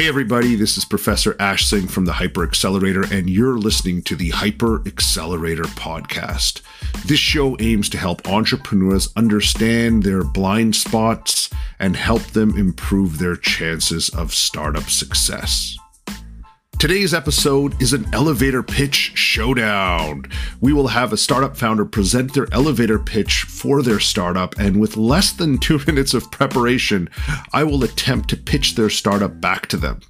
Hey, 0.00 0.08
everybody, 0.08 0.54
this 0.54 0.78
is 0.78 0.86
Professor 0.86 1.36
Ash 1.38 1.66
Singh 1.66 1.86
from 1.86 2.06
the 2.06 2.14
Hyper 2.14 2.42
Accelerator, 2.42 3.04
and 3.12 3.28
you're 3.28 3.58
listening 3.58 4.00
to 4.04 4.16
the 4.16 4.30
Hyper 4.30 4.82
Accelerator 4.86 5.64
podcast. 5.64 6.62
This 7.04 7.18
show 7.18 7.54
aims 7.60 7.90
to 7.90 7.98
help 7.98 8.26
entrepreneurs 8.26 9.12
understand 9.14 10.02
their 10.02 10.24
blind 10.24 10.74
spots 10.74 11.50
and 11.78 11.96
help 11.96 12.22
them 12.22 12.56
improve 12.56 13.18
their 13.18 13.36
chances 13.36 14.08
of 14.08 14.32
startup 14.32 14.88
success. 14.88 15.76
Today's 16.80 17.12
episode 17.12 17.80
is 17.82 17.92
an 17.92 18.08
elevator 18.14 18.62
pitch 18.62 19.12
showdown. 19.14 20.24
We 20.62 20.72
will 20.72 20.88
have 20.88 21.12
a 21.12 21.18
startup 21.18 21.54
founder 21.54 21.84
present 21.84 22.32
their 22.32 22.46
elevator 22.52 22.98
pitch 22.98 23.42
for 23.42 23.82
their 23.82 24.00
startup, 24.00 24.58
and 24.58 24.80
with 24.80 24.96
less 24.96 25.32
than 25.32 25.58
two 25.58 25.78
minutes 25.86 26.14
of 26.14 26.30
preparation, 26.30 27.10
I 27.52 27.64
will 27.64 27.84
attempt 27.84 28.30
to 28.30 28.36
pitch 28.38 28.76
their 28.76 28.88
startup 28.88 29.42
back 29.42 29.66
to 29.66 29.76
them. 29.76 30.00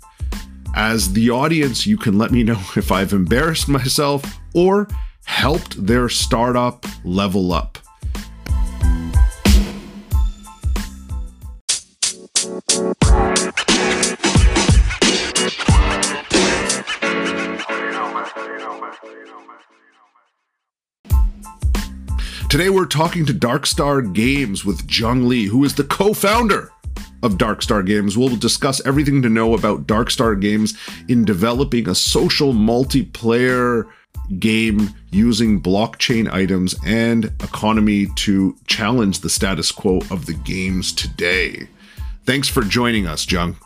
As 0.77 1.12
the 1.12 1.28
audience, 1.28 1.88
you 1.88 1.98
can 1.98 2.16
let 2.16 2.30
me 2.30 2.45
know 2.45 2.61
if 2.77 2.92
I've 2.92 3.14
embarrassed 3.14 3.66
myself 3.66 4.39
or 4.55 4.87
helped 5.25 5.84
their 5.84 6.09
startup 6.09 6.87
level 7.05 7.52
up. 7.52 7.78
Today 22.50 22.68
we're 22.68 22.84
talking 22.84 23.24
to 23.27 23.32
Darkstar 23.32 24.12
Games 24.12 24.64
with 24.64 24.91
Jung 24.91 25.28
Lee, 25.28 25.45
who 25.45 25.62
is 25.62 25.77
the 25.77 25.84
co-founder 25.84 26.72
of 27.22 27.34
Darkstar 27.34 27.86
Games. 27.86 28.19
We'll 28.19 28.34
discuss 28.34 28.84
everything 28.84 29.22
to 29.22 29.28
know 29.28 29.55
about 29.55 29.86
Darkstar 29.86 30.41
Games 30.41 30.77
in 31.06 31.25
developing 31.25 31.88
a 31.88 31.94
social 31.94 32.52
multiplayer 32.52 33.88
game 34.41 34.91
using 35.12 35.62
blockchain 35.62 36.28
items 36.33 36.75
and 36.84 37.27
economy 37.41 38.08
to 38.16 38.56
challenge 38.66 39.20
the 39.20 39.30
status 39.30 39.70
quo 39.70 40.00
of 40.10 40.27
the 40.27 40.34
games 40.34 40.92
today. 40.92 41.69
Thanks 42.25 42.48
for 42.48 42.62
joining 42.62 43.06
us, 43.06 43.30
Jung. 43.30 43.58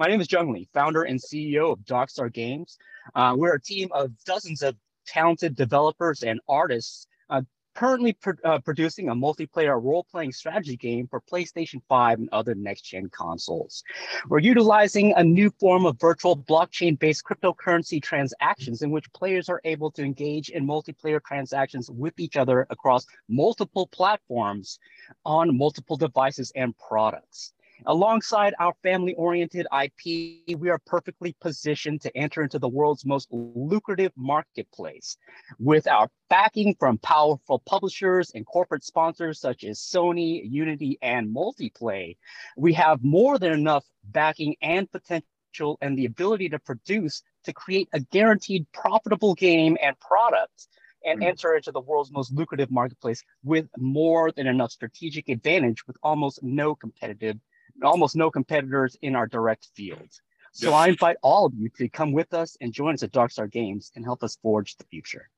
My 0.00 0.06
name 0.06 0.22
is 0.22 0.32
Jung 0.32 0.50
Lee, 0.50 0.66
founder 0.72 1.02
and 1.02 1.20
CEO 1.20 1.72
of 1.72 1.80
Darkstar 1.80 2.32
Games. 2.32 2.78
Uh, 3.14 3.34
we're 3.36 3.56
a 3.56 3.60
team 3.60 3.90
of 3.92 4.12
dozens 4.24 4.62
of 4.62 4.74
talented 5.06 5.54
developers 5.54 6.22
and 6.22 6.40
artists 6.48 7.06
uh, 7.28 7.42
currently 7.74 8.14
pro 8.14 8.32
uh, 8.46 8.58
producing 8.60 9.10
a 9.10 9.14
multiplayer 9.14 9.78
role-playing 9.78 10.32
strategy 10.32 10.74
game 10.74 11.06
for 11.06 11.20
PlayStation 11.30 11.82
5 11.86 12.18
and 12.18 12.30
other 12.32 12.54
next-gen 12.54 13.10
consoles. 13.10 13.84
We're 14.30 14.38
utilizing 14.38 15.12
a 15.18 15.22
new 15.22 15.50
form 15.60 15.84
of 15.84 16.00
virtual 16.00 16.34
blockchain-based 16.34 17.22
cryptocurrency 17.22 18.02
transactions 18.02 18.80
in 18.80 18.90
which 18.90 19.12
players 19.12 19.50
are 19.50 19.60
able 19.64 19.90
to 19.90 20.02
engage 20.02 20.48
in 20.48 20.66
multiplayer 20.66 21.20
transactions 21.22 21.90
with 21.90 22.18
each 22.18 22.38
other 22.38 22.66
across 22.70 23.04
multiple 23.28 23.86
platforms 23.88 24.78
on 25.26 25.58
multiple 25.58 25.98
devices 25.98 26.50
and 26.56 26.74
products. 26.78 27.52
Alongside 27.86 28.54
our 28.58 28.74
family 28.82 29.14
oriented 29.14 29.66
IP, 29.72 30.58
we 30.58 30.68
are 30.68 30.80
perfectly 30.86 31.34
positioned 31.40 32.00
to 32.02 32.16
enter 32.16 32.42
into 32.42 32.58
the 32.58 32.68
world's 32.68 33.06
most 33.06 33.28
lucrative 33.32 34.12
marketplace. 34.16 35.16
With 35.58 35.86
our 35.86 36.08
backing 36.28 36.74
from 36.78 36.98
powerful 36.98 37.60
publishers 37.66 38.30
and 38.34 38.46
corporate 38.46 38.84
sponsors 38.84 39.40
such 39.40 39.64
as 39.64 39.78
Sony, 39.78 40.42
Unity, 40.44 40.98
and 41.02 41.34
Multiplay, 41.34 42.16
we 42.56 42.72
have 42.74 43.02
more 43.02 43.38
than 43.38 43.52
enough 43.52 43.84
backing 44.04 44.56
and 44.60 44.90
potential 44.90 45.78
and 45.80 45.98
the 45.98 46.04
ability 46.04 46.48
to 46.50 46.58
produce 46.58 47.22
to 47.44 47.52
create 47.52 47.88
a 47.92 48.00
guaranteed 48.00 48.66
profitable 48.72 49.34
game 49.34 49.76
and 49.82 49.98
product 50.00 50.68
and 51.04 51.20
mm. 51.20 51.26
enter 51.26 51.54
into 51.54 51.72
the 51.72 51.80
world's 51.80 52.12
most 52.12 52.32
lucrative 52.32 52.70
marketplace 52.70 53.22
with 53.42 53.66
more 53.78 54.30
than 54.32 54.46
enough 54.46 54.70
strategic 54.70 55.28
advantage 55.28 55.86
with 55.86 55.96
almost 56.02 56.42
no 56.42 56.74
competitive 56.74 57.38
almost 57.82 58.16
no 58.16 58.30
competitors 58.30 58.96
in 59.02 59.14
our 59.14 59.26
direct 59.26 59.68
field. 59.74 60.08
So 60.52 60.72
I 60.72 60.88
invite 60.88 61.16
all 61.22 61.46
of 61.46 61.54
you 61.54 61.68
to 61.78 61.88
come 61.88 62.12
with 62.12 62.34
us 62.34 62.56
and 62.60 62.72
join 62.72 62.94
us 62.94 63.02
at 63.02 63.12
Darkstar 63.12 63.50
Games 63.50 63.92
and 63.94 64.04
help 64.04 64.24
us 64.24 64.36
forge 64.42 64.76
the 64.76 64.84
future. 64.84 65.30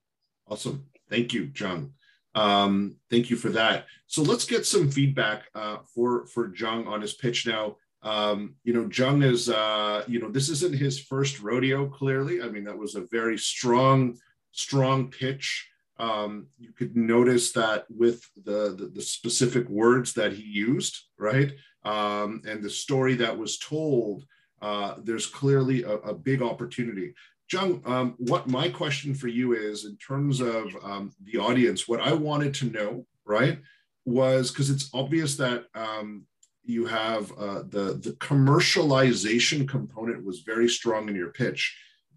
Awesome. 0.49 0.87
Thank 1.11 1.35
you, 1.35 1.51
Jung. 1.55 1.93
Um, 2.35 2.97
thank 3.11 3.29
you 3.29 3.37
for 3.37 3.51
that. 3.51 3.87
So 4.07 4.23
let's 4.23 4.47
get 4.47 4.65
some 4.65 4.91
feedback 4.91 5.45
uh, 5.55 5.79
for 5.95 6.27
for 6.27 6.55
Jung 6.55 6.87
on 6.87 7.03
his 7.03 7.13
pitch 7.13 7.47
now. 7.47 7.77
Um, 8.03 8.55
you 8.65 8.73
know, 8.73 8.89
Jung 8.93 9.23
is 9.23 9.49
uh, 9.49 10.05
you 10.09 10.19
know 10.19 10.31
this 10.31 10.49
isn't 10.49 10.75
his 10.75 10.99
first 10.99 11.41
rodeo. 11.41 11.89
Clearly, 11.89 12.43
I 12.43 12.49
mean 12.49 12.65
that 12.65 12.77
was 12.77 12.95
a 12.95 13.07
very 13.11 13.39
strong 13.39 14.19
strong 14.53 15.11
pitch. 15.11 15.69
Um, 15.99 16.47
you 16.59 16.73
could 16.73 16.97
notice 16.97 17.53
that 17.53 17.85
with 17.89 18.29
the, 18.37 18.75
the 18.77 18.91
the 18.95 19.03
specific 19.03 19.69
words 19.69 20.15
that 20.15 20.33
he 20.33 20.43
used, 20.43 20.97
right? 21.19 21.53
um, 21.85 22.43
and 22.47 22.63
the 22.63 22.71
story 22.71 23.15
that 23.17 23.37
was 23.37 23.59
told, 23.59 24.25
uh, 24.61 24.95
there's 25.03 25.27
clearly 25.27 25.83
a, 25.83 25.95
a 25.95 26.15
big 26.15 26.43
opportunity. 26.43 27.15
Jung, 27.51 27.83
um, 27.85 28.15
what 28.19 28.49
my 28.49 28.69
question 28.69 29.15
for 29.15 29.29
you 29.29 29.53
is 29.53 29.85
in 29.85 29.97
terms 29.97 30.41
of 30.41 30.75
um, 30.83 31.13
the 31.25 31.39
audience, 31.39 31.89
what 31.89 32.01
I 32.01 32.13
wanted 32.13 32.55
to 32.55 32.67
know, 32.67 33.07
right, 33.25 33.59
was 34.05 34.51
because 34.51 34.71
it's 34.71 34.91
obvious 34.95 35.37
that 35.37 35.65
um, 35.75 36.25
you 36.65 36.87
have 36.87 37.31
uh, 37.33 37.63
the 37.69 38.01
the 38.01 38.17
commercialization 38.21 39.69
component 39.69 40.25
was 40.25 40.41
very 40.41 40.69
strong 40.69 41.09
in 41.09 41.15
your 41.15 41.31
pitch. 41.31 41.77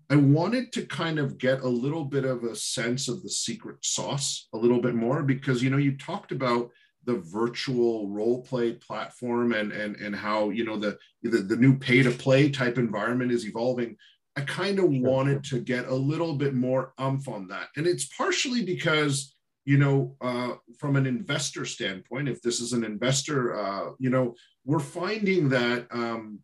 I 0.10 0.16
wanted 0.16 0.72
to 0.74 0.86
kind 0.86 1.18
of 1.18 1.38
get 1.38 1.62
a 1.62 1.68
little 1.68 2.06
bit 2.06 2.26
of 2.26 2.44
a 2.44 2.56
sense 2.56 3.08
of 3.08 3.24
the 3.24 3.30
secret 3.30 3.84
sauce 3.84 4.48
a 4.54 4.58
little 4.58 4.80
bit 4.80 4.94
more 4.94 5.24
because 5.24 5.64
you 5.64 5.70
know 5.70 5.78
you 5.78 5.98
talked 5.98 6.32
about 6.32 6.70
the 7.06 7.16
virtual 7.18 8.10
role 8.10 8.44
play 8.44 8.74
platform 8.74 9.54
and 9.54 9.72
and 9.72 9.96
and 9.96 10.16
how 10.16 10.50
you 10.50 10.64
know 10.64 10.78
the 10.78 10.98
the, 11.24 11.40
the 11.40 11.56
new 11.56 11.78
pay 11.78 12.04
to 12.04 12.12
play 12.12 12.50
type 12.50 12.78
environment 12.78 13.32
is 13.32 13.48
evolving. 13.48 13.96
I 14.36 14.42
kind 14.42 14.80
of 14.80 14.90
wanted 14.90 15.44
to 15.46 15.60
get 15.60 15.88
a 15.88 15.96
little 15.96 16.36
bit 16.36 16.54
more 16.54 16.94
umph 16.98 17.30
on 17.30 17.48
that. 17.48 17.70
And 17.78 17.88
it's 17.88 18.06
partially 18.06 18.64
because 18.64 19.34
you 19.66 19.78
know 19.78 20.16
uh, 20.22 20.54
from 20.78 20.98
an 20.98 21.08
investor 21.08 21.66
standpoint 21.66 22.30
if 22.30 22.42
this 22.42 22.60
is 22.60 22.74
an 22.74 22.84
investor 22.84 23.56
uh, 23.56 23.92
you 23.98 24.10
know 24.12 24.36
we're 24.66 24.80
finding 24.80 25.50
that 25.50 25.88
um, 25.92 26.40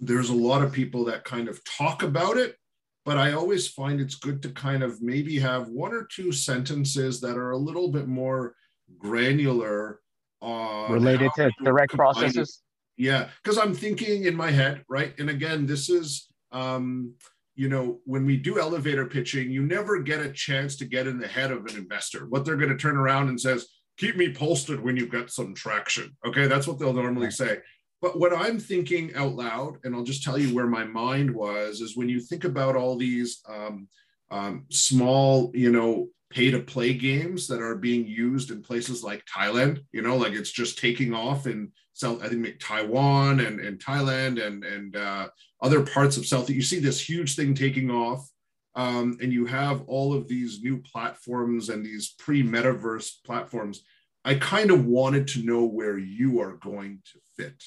there's 0.00 0.30
a 0.30 0.34
lot 0.34 0.62
of 0.62 0.72
people 0.72 1.04
that 1.04 1.24
kind 1.24 1.48
of 1.48 1.62
talk 1.64 2.02
about 2.02 2.38
it 2.38 2.56
but 3.10 3.18
i 3.18 3.32
always 3.32 3.66
find 3.66 4.00
it's 4.00 4.14
good 4.14 4.40
to 4.40 4.50
kind 4.50 4.84
of 4.84 5.02
maybe 5.02 5.36
have 5.36 5.66
one 5.66 5.92
or 5.92 6.06
two 6.14 6.30
sentences 6.30 7.20
that 7.20 7.36
are 7.36 7.50
a 7.50 7.56
little 7.56 7.88
bit 7.88 8.06
more 8.06 8.54
granular 8.98 9.98
on 10.40 10.92
related 10.92 11.28
to 11.34 11.50
direct 11.64 11.92
processes. 11.92 12.62
It. 12.96 13.02
Yeah, 13.02 13.28
because 13.42 13.58
I'm 13.58 13.74
thinking 13.74 14.26
in 14.26 14.36
my 14.36 14.52
head, 14.52 14.84
right? 14.88 15.12
And 15.18 15.28
again, 15.28 15.66
this 15.66 15.88
is 15.88 16.28
um, 16.52 17.14
you 17.56 17.68
know, 17.68 17.98
when 18.04 18.24
we 18.24 18.36
do 18.36 18.60
elevator 18.60 19.06
pitching, 19.06 19.50
you 19.50 19.62
never 19.62 19.98
get 20.00 20.20
a 20.20 20.30
chance 20.30 20.76
to 20.76 20.84
get 20.84 21.08
in 21.08 21.18
the 21.18 21.26
head 21.26 21.50
of 21.50 21.66
an 21.66 21.76
investor. 21.76 22.28
What 22.28 22.44
they're 22.44 22.56
going 22.56 22.70
to 22.70 22.76
turn 22.76 22.96
around 22.96 23.28
and 23.28 23.40
says, 23.40 23.66
keep 23.98 24.16
me 24.16 24.32
posted 24.32 24.80
when 24.80 24.96
you 24.96 25.06
get 25.06 25.30
some 25.30 25.52
traction. 25.52 26.16
Okay, 26.24 26.46
that's 26.46 26.68
what 26.68 26.78
they'll 26.78 26.92
normally 26.92 27.32
say. 27.32 27.58
But 28.00 28.18
what 28.18 28.32
I'm 28.32 28.58
thinking 28.58 29.14
out 29.14 29.34
loud, 29.34 29.78
and 29.84 29.94
I'll 29.94 30.04
just 30.04 30.22
tell 30.22 30.38
you 30.38 30.54
where 30.54 30.66
my 30.66 30.84
mind 30.84 31.30
was, 31.30 31.80
is 31.80 31.96
when 31.96 32.08
you 32.08 32.20
think 32.20 32.44
about 32.44 32.76
all 32.76 32.96
these 32.96 33.42
um, 33.48 33.88
um, 34.30 34.64
small, 34.70 35.50
you 35.54 35.70
know, 35.70 36.08
pay 36.30 36.50
to 36.50 36.60
play 36.60 36.94
games 36.94 37.46
that 37.48 37.60
are 37.60 37.74
being 37.74 38.06
used 38.06 38.50
in 38.50 38.62
places 38.62 39.02
like 39.02 39.24
Thailand. 39.26 39.80
You 39.92 40.02
know, 40.02 40.16
like 40.16 40.32
it's 40.32 40.52
just 40.52 40.78
taking 40.78 41.12
off 41.12 41.46
in 41.46 41.72
South, 41.92 42.22
I 42.24 42.28
think 42.28 42.58
Taiwan 42.60 43.40
and, 43.40 43.60
and 43.60 43.78
Thailand 43.78 44.44
and, 44.44 44.64
and 44.64 44.96
uh, 44.96 45.28
other 45.60 45.82
parts 45.82 46.16
of 46.16 46.24
South. 46.24 46.48
You 46.48 46.62
see 46.62 46.78
this 46.78 47.06
huge 47.06 47.36
thing 47.36 47.54
taking 47.54 47.90
off. 47.90 48.26
Um, 48.76 49.18
and 49.20 49.32
you 49.32 49.46
have 49.46 49.82
all 49.88 50.14
of 50.14 50.28
these 50.28 50.62
new 50.62 50.78
platforms 50.78 51.68
and 51.68 51.84
these 51.84 52.14
pre 52.18 52.42
metaverse 52.42 53.10
platforms. 53.26 53.82
I 54.24 54.36
kind 54.36 54.70
of 54.70 54.86
wanted 54.86 55.26
to 55.28 55.42
know 55.42 55.64
where 55.64 55.98
you 55.98 56.40
are 56.40 56.52
going 56.52 57.02
to 57.12 57.18
fit. 57.36 57.60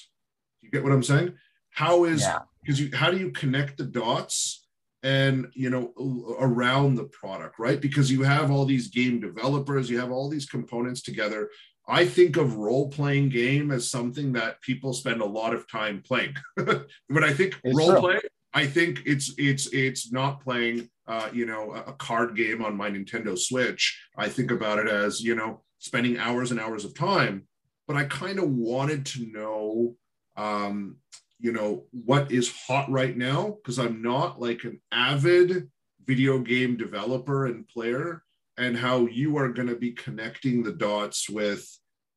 You 0.64 0.70
get 0.70 0.82
what 0.82 0.92
I'm 0.92 1.02
saying? 1.02 1.34
How 1.70 2.04
is 2.04 2.26
because 2.62 2.80
yeah. 2.80 2.86
you 2.86 2.96
how 2.96 3.10
do 3.10 3.18
you 3.18 3.30
connect 3.30 3.78
the 3.78 3.84
dots 3.84 4.66
and 5.02 5.48
you 5.54 5.70
know 5.70 5.92
around 6.40 6.94
the 6.94 7.04
product 7.04 7.58
right 7.58 7.80
because 7.80 8.10
you 8.10 8.22
have 8.22 8.50
all 8.50 8.64
these 8.64 8.88
game 8.88 9.20
developers 9.20 9.90
you 9.90 9.98
have 9.98 10.10
all 10.10 10.30
these 10.30 10.46
components 10.46 11.02
together 11.02 11.50
i 11.86 12.06
think 12.06 12.38
of 12.38 12.56
role 12.56 12.88
playing 12.88 13.28
game 13.28 13.70
as 13.70 13.90
something 13.90 14.32
that 14.32 14.58
people 14.62 14.94
spend 14.94 15.20
a 15.20 15.26
lot 15.26 15.52
of 15.52 15.70
time 15.70 16.02
playing 16.06 16.34
but 16.56 17.22
i 17.22 17.34
think 17.34 17.60
it's 17.64 17.76
role 17.76 17.90
true. 17.90 18.00
play 18.00 18.20
i 18.54 18.64
think 18.64 19.02
it's 19.04 19.34
it's 19.36 19.66
it's 19.74 20.10
not 20.10 20.40
playing 20.40 20.88
uh, 21.06 21.28
you 21.32 21.46
know, 21.46 21.72
a, 21.72 21.90
a 21.90 21.92
card 21.92 22.36
game 22.36 22.64
on 22.64 22.76
my 22.76 22.90
Nintendo 22.90 23.38
Switch. 23.38 24.00
I 24.16 24.28
think 24.28 24.50
about 24.50 24.78
it 24.78 24.88
as, 24.88 25.20
you 25.20 25.34
know, 25.34 25.62
spending 25.78 26.18
hours 26.18 26.50
and 26.50 26.60
hours 26.60 26.84
of 26.84 26.94
time. 26.94 27.46
But 27.86 27.96
I 27.96 28.04
kind 28.04 28.38
of 28.38 28.50
wanted 28.50 29.04
to 29.06 29.26
know, 29.26 29.96
um, 30.36 30.96
you 31.38 31.52
know, 31.52 31.84
what 31.92 32.32
is 32.32 32.52
hot 32.66 32.90
right 32.90 33.16
now 33.16 33.56
because 33.62 33.78
I'm 33.78 34.02
not 34.02 34.40
like 34.40 34.64
an 34.64 34.80
avid 34.92 35.70
video 36.04 36.38
game 36.38 36.76
developer 36.76 37.46
and 37.46 37.66
player, 37.68 38.22
and 38.56 38.76
how 38.76 39.06
you 39.06 39.36
are 39.38 39.48
going 39.48 39.68
to 39.68 39.76
be 39.76 39.92
connecting 39.92 40.62
the 40.62 40.72
dots 40.72 41.28
with 41.28 41.66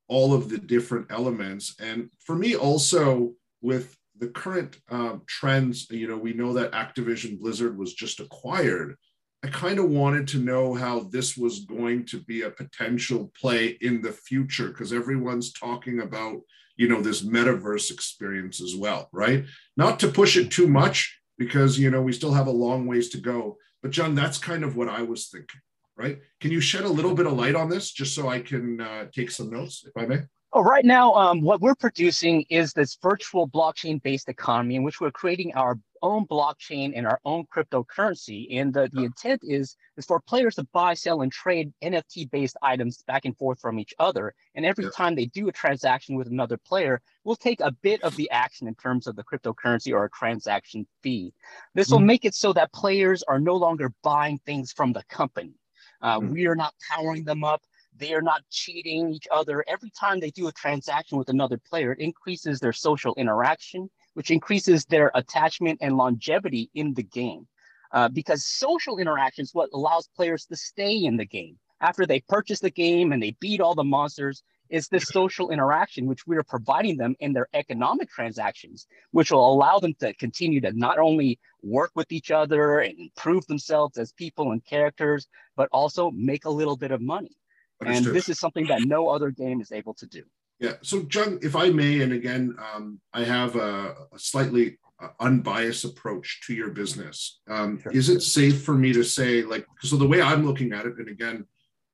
all 0.08 0.34
of 0.34 0.50
the 0.50 0.58
different 0.58 1.08
elements. 1.10 1.76
And 1.80 2.10
for 2.20 2.36
me, 2.36 2.56
also 2.56 3.34
with 3.62 3.96
the 4.20 4.28
current 4.28 4.78
um, 4.90 5.24
trends, 5.28 5.90
you 5.90 6.08
know, 6.08 6.18
we 6.18 6.34
know 6.34 6.54
that 6.54 6.72
Activision 6.72 7.40
Blizzard 7.40 7.78
was 7.78 7.94
just 7.94 8.20
acquired. 8.20 8.96
I 9.44 9.48
kind 9.48 9.80
of 9.80 9.90
wanted 9.90 10.28
to 10.30 10.40
know 10.40 10.74
how 10.74 11.02
this 11.12 11.38
was 11.38 11.66
going 11.66 12.06
to 12.06 12.20
be 12.22 12.42
a 12.42 12.50
potential 12.50 13.32
play 13.40 13.78
in 13.82 14.02
the 14.02 14.12
future 14.12 14.70
because 14.70 14.94
everyone's 14.94 15.54
talking 15.54 16.02
about, 16.02 16.42
you 16.78 16.88
know, 16.88 17.02
this 17.02 17.24
metaverse 17.24 17.92
experience 17.92 18.62
as 18.62 18.76
well, 18.76 19.10
right? 19.12 19.46
Not 19.76 20.00
to 20.00 20.08
push 20.08 20.38
it 20.38 20.52
too 20.52 20.68
much 20.68 21.20
because, 21.38 21.78
you 21.78 21.90
know, 21.90 22.02
we 22.02 22.14
still 22.14 22.34
have 22.34 22.48
a 22.48 22.52
long 22.52 22.86
ways 22.86 23.10
to 23.10 23.18
go. 23.18 23.58
But, 23.82 23.92
John, 23.92 24.16
that's 24.16 24.38
kind 24.38 24.64
of 24.64 24.76
what 24.76 24.88
I 24.88 25.02
was 25.02 25.28
thinking, 25.28 25.62
right? 25.98 26.20
Can 26.40 26.52
you 26.52 26.62
shed 26.62 26.84
a 26.84 26.90
little 26.90 27.14
bit 27.14 27.28
of 27.28 27.34
light 27.34 27.56
on 27.56 27.70
this 27.70 27.92
just 27.92 28.16
so 28.16 28.30
I 28.30 28.40
can 28.40 28.80
uh, 28.80 29.06
take 29.14 29.32
some 29.32 29.50
notes, 29.50 29.86
if 29.86 30.02
I 30.02 30.06
may? 30.06 30.22
Oh, 30.58 30.64
right 30.64 30.86
now, 30.86 31.14
um, 31.14 31.42
what 31.42 31.62
we're 31.62 31.76
producing 31.76 32.44
is 32.50 32.74
this 32.74 32.98
virtual 33.00 33.48
blockchain-based 33.48 34.28
economy 34.28 34.76
in 34.76 34.82
which 34.82 35.00
we're 35.00 35.12
creating 35.12 35.54
our 35.54 35.78
own 36.02 36.26
blockchain 36.26 36.94
and 36.96 37.06
our 37.06 37.20
own 37.26 37.46
cryptocurrency. 37.56 38.48
And 38.50 38.74
the, 38.74 38.90
the 38.92 39.04
intent 39.04 39.42
is, 39.44 39.78
is 39.98 40.08
for 40.08 40.20
players 40.20 40.56
to 40.56 40.64
buy, 40.74 40.96
sell, 40.96 41.22
and 41.22 41.32
trade 41.32 41.72
NFT-based 41.84 42.58
items 42.64 43.04
back 43.06 43.26
and 43.26 43.38
forth 43.38 43.60
from 43.60 43.78
each 43.78 43.94
other. 44.00 44.34
And 44.56 44.66
every 44.66 44.90
time 44.90 45.14
they 45.14 45.28
do 45.28 45.48
a 45.48 45.52
transaction 45.52 46.16
with 46.16 46.26
another 46.26 46.58
player, 46.58 47.02
we'll 47.24 47.36
take 47.36 47.60
a 47.60 47.72
bit 47.84 48.02
of 48.02 48.16
the 48.16 48.28
action 48.32 48.68
in 48.68 48.74
terms 48.74 49.06
of 49.06 49.16
the 49.16 49.24
cryptocurrency 49.24 49.94
or 49.94 50.06
a 50.06 50.10
transaction 50.10 50.88
fee. 51.04 51.36
This 51.76 51.90
mm-hmm. 51.90 51.98
will 51.98 52.08
make 52.08 52.26
it 52.26 52.34
so 52.34 52.52
that 52.54 52.74
players 52.74 53.22
are 53.28 53.40
no 53.40 53.56
longer 53.56 53.94
buying 54.02 54.40
things 54.40 54.72
from 54.72 54.92
the 54.92 55.04
company. 55.04 55.54
Uh, 56.02 56.20
mm-hmm. 56.20 56.34
We 56.34 56.48
are 56.48 56.56
not 56.56 56.74
powering 56.90 57.26
them 57.26 57.44
up 57.44 57.62
they 57.98 58.14
are 58.14 58.22
not 58.22 58.42
cheating 58.50 59.12
each 59.14 59.28
other. 59.32 59.64
Every 59.68 59.92
time 59.92 60.20
they 60.20 60.32
do 60.32 60.48
a 60.48 60.52
transaction 60.52 61.18
with 61.18 61.30
another 61.30 61.58
player, 61.58 61.94
it 61.94 62.00
increases 62.00 62.60
their 62.60 62.74
social 62.74 63.14
interaction, 63.16 63.90
which 64.14 64.32
increases 64.32 64.86
their 64.86 65.12
attachment 65.16 65.80
and 65.82 65.98
longevity 65.98 66.70
in 66.74 66.94
the 66.94 67.04
game. 67.04 67.48
Uh, 67.92 68.10
because 68.10 68.46
social 68.46 68.98
interaction 68.98 69.44
is 69.44 69.54
what 69.54 69.70
allows 69.74 70.10
players 70.16 70.46
to 70.46 70.56
stay 70.56 71.06
in 71.06 71.16
the 71.16 71.26
game. 71.26 71.58
After 71.80 72.06
they 72.06 72.22
purchase 72.22 72.60
the 72.60 72.70
game 72.70 73.12
and 73.12 73.22
they 73.22 73.36
beat 73.40 73.62
all 73.62 73.76
the 73.76 73.84
monsters, 73.84 74.44
it's 74.70 74.90
this 74.90 75.06
social 75.06 75.52
interaction 75.52 76.08
which 76.08 76.28
we 76.28 76.36
are 76.36 76.44
providing 76.44 76.98
them 76.98 77.16
in 77.20 77.32
their 77.32 77.48
economic 77.54 78.10
transactions, 78.10 78.88
which 79.12 79.32
will 79.32 79.54
allow 79.54 79.80
them 79.80 79.94
to 80.00 80.14
continue 80.16 80.60
to 80.62 80.74
not 80.74 81.00
only 81.00 81.40
work 81.64 81.92
with 81.96 82.12
each 82.12 82.32
other 82.32 82.80
and 82.80 83.00
improve 83.00 83.46
themselves 83.48 83.98
as 83.98 84.12
people 84.12 84.52
and 84.52 84.66
characters, 84.66 85.28
but 85.56 85.70
also 85.72 86.12
make 86.12 86.46
a 86.46 86.50
little 86.50 86.76
bit 86.76 86.92
of 86.92 87.02
money. 87.02 87.38
Understood. 87.82 88.08
And 88.08 88.16
this 88.16 88.30
is 88.30 88.40
something 88.40 88.68
that 88.68 88.82
no 88.82 89.10
other 89.10 89.30
game 89.32 89.62
is 89.62 89.72
able 89.72 89.94
to 89.96 90.08
do. 90.08 90.24
Yeah. 90.60 90.74
So, 90.82 91.04
John, 91.04 91.40
if 91.42 91.56
I 91.56 91.70
may, 91.70 92.02
and 92.02 92.14
again, 92.14 92.56
um, 92.74 93.00
I 93.14 93.24
have 93.24 93.56
a, 93.56 93.96
a 94.14 94.18
slightly 94.18 94.80
uh, 95.00 95.10
unbiased 95.20 95.86
approach 95.86 96.42
to 96.48 96.54
your 96.54 96.72
business. 96.72 97.40
Um, 97.48 97.80
sure. 97.80 97.92
Is 97.92 98.10
it 98.10 98.22
safe 98.22 98.64
for 98.64 98.74
me 98.74 98.94
to 98.94 99.04
say, 99.04 99.44
like, 99.44 99.68
so 99.82 99.96
the 99.96 100.08
way 100.08 100.22
I'm 100.22 100.46
looking 100.46 100.74
at 100.74 100.88
it, 100.88 100.98
and 100.98 101.10
again, 101.10 101.46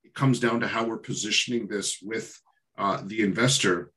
it 0.02 0.14
comes 0.14 0.40
down 0.40 0.60
to 0.60 0.68
how 0.68 0.86
we're 0.86 0.96
positioning 0.96 1.68
this 1.68 2.00
with 2.00 2.40
uh, 2.78 3.02
the 3.04 3.22
investor. 3.22 3.92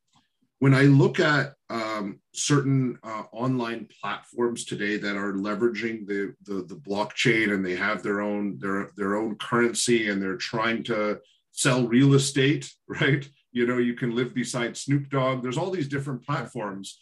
When 0.60 0.74
I 0.74 0.84
look 0.84 1.20
at 1.20 1.54
um, 1.70 2.20
certain 2.34 2.98
uh, 3.04 3.24
online 3.32 3.88
platforms 4.02 4.66
today 4.66 4.98
that 4.98 5.16
are 5.16 5.34
leveraging 5.34 6.08
the, 6.08 6.34
the 6.44 6.64
the 6.64 6.76
blockchain 6.76 7.54
and 7.54 7.64
they 7.64 7.76
have 7.76 8.02
their 8.02 8.22
own 8.22 8.58
their 8.58 8.92
their 8.98 9.16
own 9.16 9.36
currency 9.36 10.10
and 10.10 10.22
they're 10.22 10.36
trying 10.38 10.84
to 10.86 11.20
sell 11.58 11.88
real 11.88 12.14
estate, 12.14 12.72
right? 12.88 13.28
You 13.52 13.66
know, 13.66 13.78
you 13.80 13.96
can 13.96 14.16
live 14.16 14.34
beside 14.34 14.78
Snoop 14.78 15.10
Dogg. 15.10 15.42
There's 15.44 15.58
all 15.58 15.72
these 15.72 15.90
different 15.90 16.26
platforms. 16.26 17.00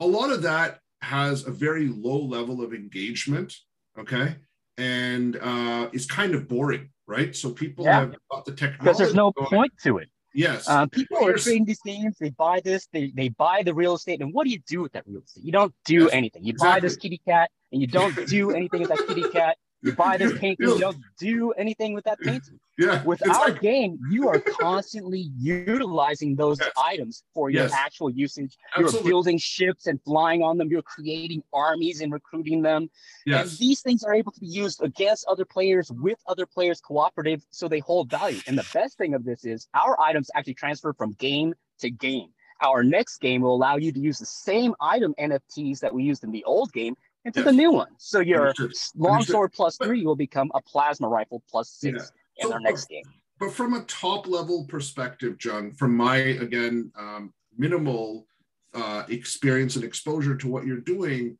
A 0.00 0.06
lot 0.06 0.30
of 0.30 0.42
that 0.42 0.80
has 1.00 1.46
a 1.46 1.50
very 1.50 1.88
low 1.88 2.18
level 2.18 2.62
of 2.62 2.74
engagement, 2.74 3.54
okay? 3.98 4.36
And 4.76 5.36
uh, 5.36 5.88
it's 5.92 6.06
kind 6.06 6.34
of 6.34 6.46
boring, 6.46 6.90
right? 7.06 7.34
So 7.34 7.50
people 7.50 7.84
yeah. 7.84 8.00
have 8.00 8.16
got 8.30 8.44
the 8.44 8.52
technology. 8.52 8.78
Because 8.80 8.98
there's 8.98 9.14
no 9.14 9.32
going. 9.32 9.48
point 9.48 9.72
to 9.84 9.98
it. 9.98 10.08
Yes. 10.34 10.68
Uh, 10.68 10.86
people 10.86 11.18
are 11.26 11.32
trading 11.32 11.64
these 11.64 11.80
games. 11.84 12.16
They 12.20 12.30
buy 12.30 12.60
this. 12.62 12.86
They, 12.92 13.12
they 13.16 13.30
buy 13.30 13.62
the 13.64 13.74
real 13.74 13.94
estate. 13.94 14.20
And 14.20 14.32
what 14.32 14.44
do 14.44 14.50
you 14.50 14.60
do 14.68 14.82
with 14.82 14.92
that 14.92 15.04
real 15.06 15.22
estate? 15.22 15.44
You 15.44 15.52
don't 15.52 15.74
do 15.84 16.02
yes, 16.02 16.10
anything. 16.12 16.44
You 16.44 16.50
exactly. 16.50 16.74
buy 16.74 16.80
this 16.80 16.96
kitty 16.96 17.20
cat 17.26 17.50
and 17.72 17.80
you 17.80 17.86
don't 17.86 18.14
do 18.28 18.50
anything 18.50 18.80
with 18.80 18.90
that 18.90 19.04
kitty 19.06 19.28
cat. 19.30 19.56
You 19.82 19.92
buy 19.92 20.16
this 20.16 20.36
painting, 20.38 20.68
you 20.68 20.78
don't 20.78 20.98
do 21.18 21.52
anything 21.52 21.94
with 21.94 22.04
that 22.04 22.18
painting. 22.20 22.58
Yeah. 22.78 23.02
With 23.04 23.26
our 23.28 23.50
like... 23.50 23.60
game, 23.60 23.98
you 24.10 24.28
are 24.28 24.38
constantly 24.38 25.30
utilizing 25.36 26.36
those 26.36 26.60
yes. 26.60 26.70
items 26.76 27.24
for 27.34 27.50
your 27.50 27.64
yes. 27.64 27.72
actual 27.72 28.10
usage. 28.10 28.56
Absolutely. 28.76 28.98
You're 28.98 29.10
building 29.10 29.38
ships 29.38 29.86
and 29.86 30.00
flying 30.02 30.42
on 30.42 30.58
them. 30.58 30.68
You're 30.70 30.82
creating 30.82 31.42
armies 31.52 32.00
and 32.00 32.12
recruiting 32.12 32.62
them. 32.62 32.88
Yes. 33.26 33.50
And 33.50 33.58
these 33.58 33.80
things 33.80 34.04
are 34.04 34.14
able 34.14 34.32
to 34.32 34.40
be 34.40 34.46
used 34.46 34.82
against 34.82 35.26
other 35.26 35.44
players 35.44 35.90
with 35.90 36.18
other 36.26 36.46
players 36.46 36.80
cooperative, 36.80 37.44
so 37.50 37.68
they 37.68 37.80
hold 37.80 38.10
value. 38.10 38.40
And 38.46 38.56
the 38.56 38.66
best 38.72 38.96
thing 38.96 39.14
of 39.14 39.24
this 39.24 39.44
is 39.44 39.68
our 39.74 40.00
items 40.00 40.30
actually 40.34 40.54
transfer 40.54 40.92
from 40.92 41.12
game 41.12 41.54
to 41.80 41.90
game. 41.90 42.28
Our 42.60 42.82
next 42.82 43.18
game 43.18 43.42
will 43.42 43.54
allow 43.54 43.76
you 43.76 43.92
to 43.92 44.00
use 44.00 44.18
the 44.18 44.26
same 44.26 44.74
item 44.80 45.14
NFTs 45.18 45.80
that 45.80 45.94
we 45.94 46.02
used 46.02 46.24
in 46.24 46.32
the 46.32 46.44
old 46.44 46.72
game 46.72 46.96
into 47.24 47.40
yes. 47.40 47.46
the 47.46 47.52
new 47.52 47.72
one. 47.72 47.88
So 47.98 48.20
your 48.20 48.54
longsword 48.96 49.52
plus 49.52 49.76
three 49.76 50.04
will 50.04 50.16
become 50.16 50.50
a 50.54 50.62
plasma 50.62 51.08
rifle 51.08 51.42
plus 51.50 51.70
six 51.70 52.12
yeah. 52.36 52.44
in 52.44 52.48
so, 52.48 52.54
our 52.54 52.60
next 52.60 52.88
game. 52.88 53.04
But 53.38 53.52
from 53.52 53.74
a 53.74 53.82
top 53.82 54.26
level 54.26 54.64
perspective, 54.68 55.38
John, 55.38 55.72
from 55.72 55.96
my 55.96 56.16
again 56.16 56.90
um, 56.96 57.32
minimal 57.56 58.26
uh, 58.74 59.04
experience 59.08 59.76
and 59.76 59.84
exposure 59.84 60.36
to 60.36 60.48
what 60.48 60.66
you're 60.66 60.80
doing, 60.80 61.38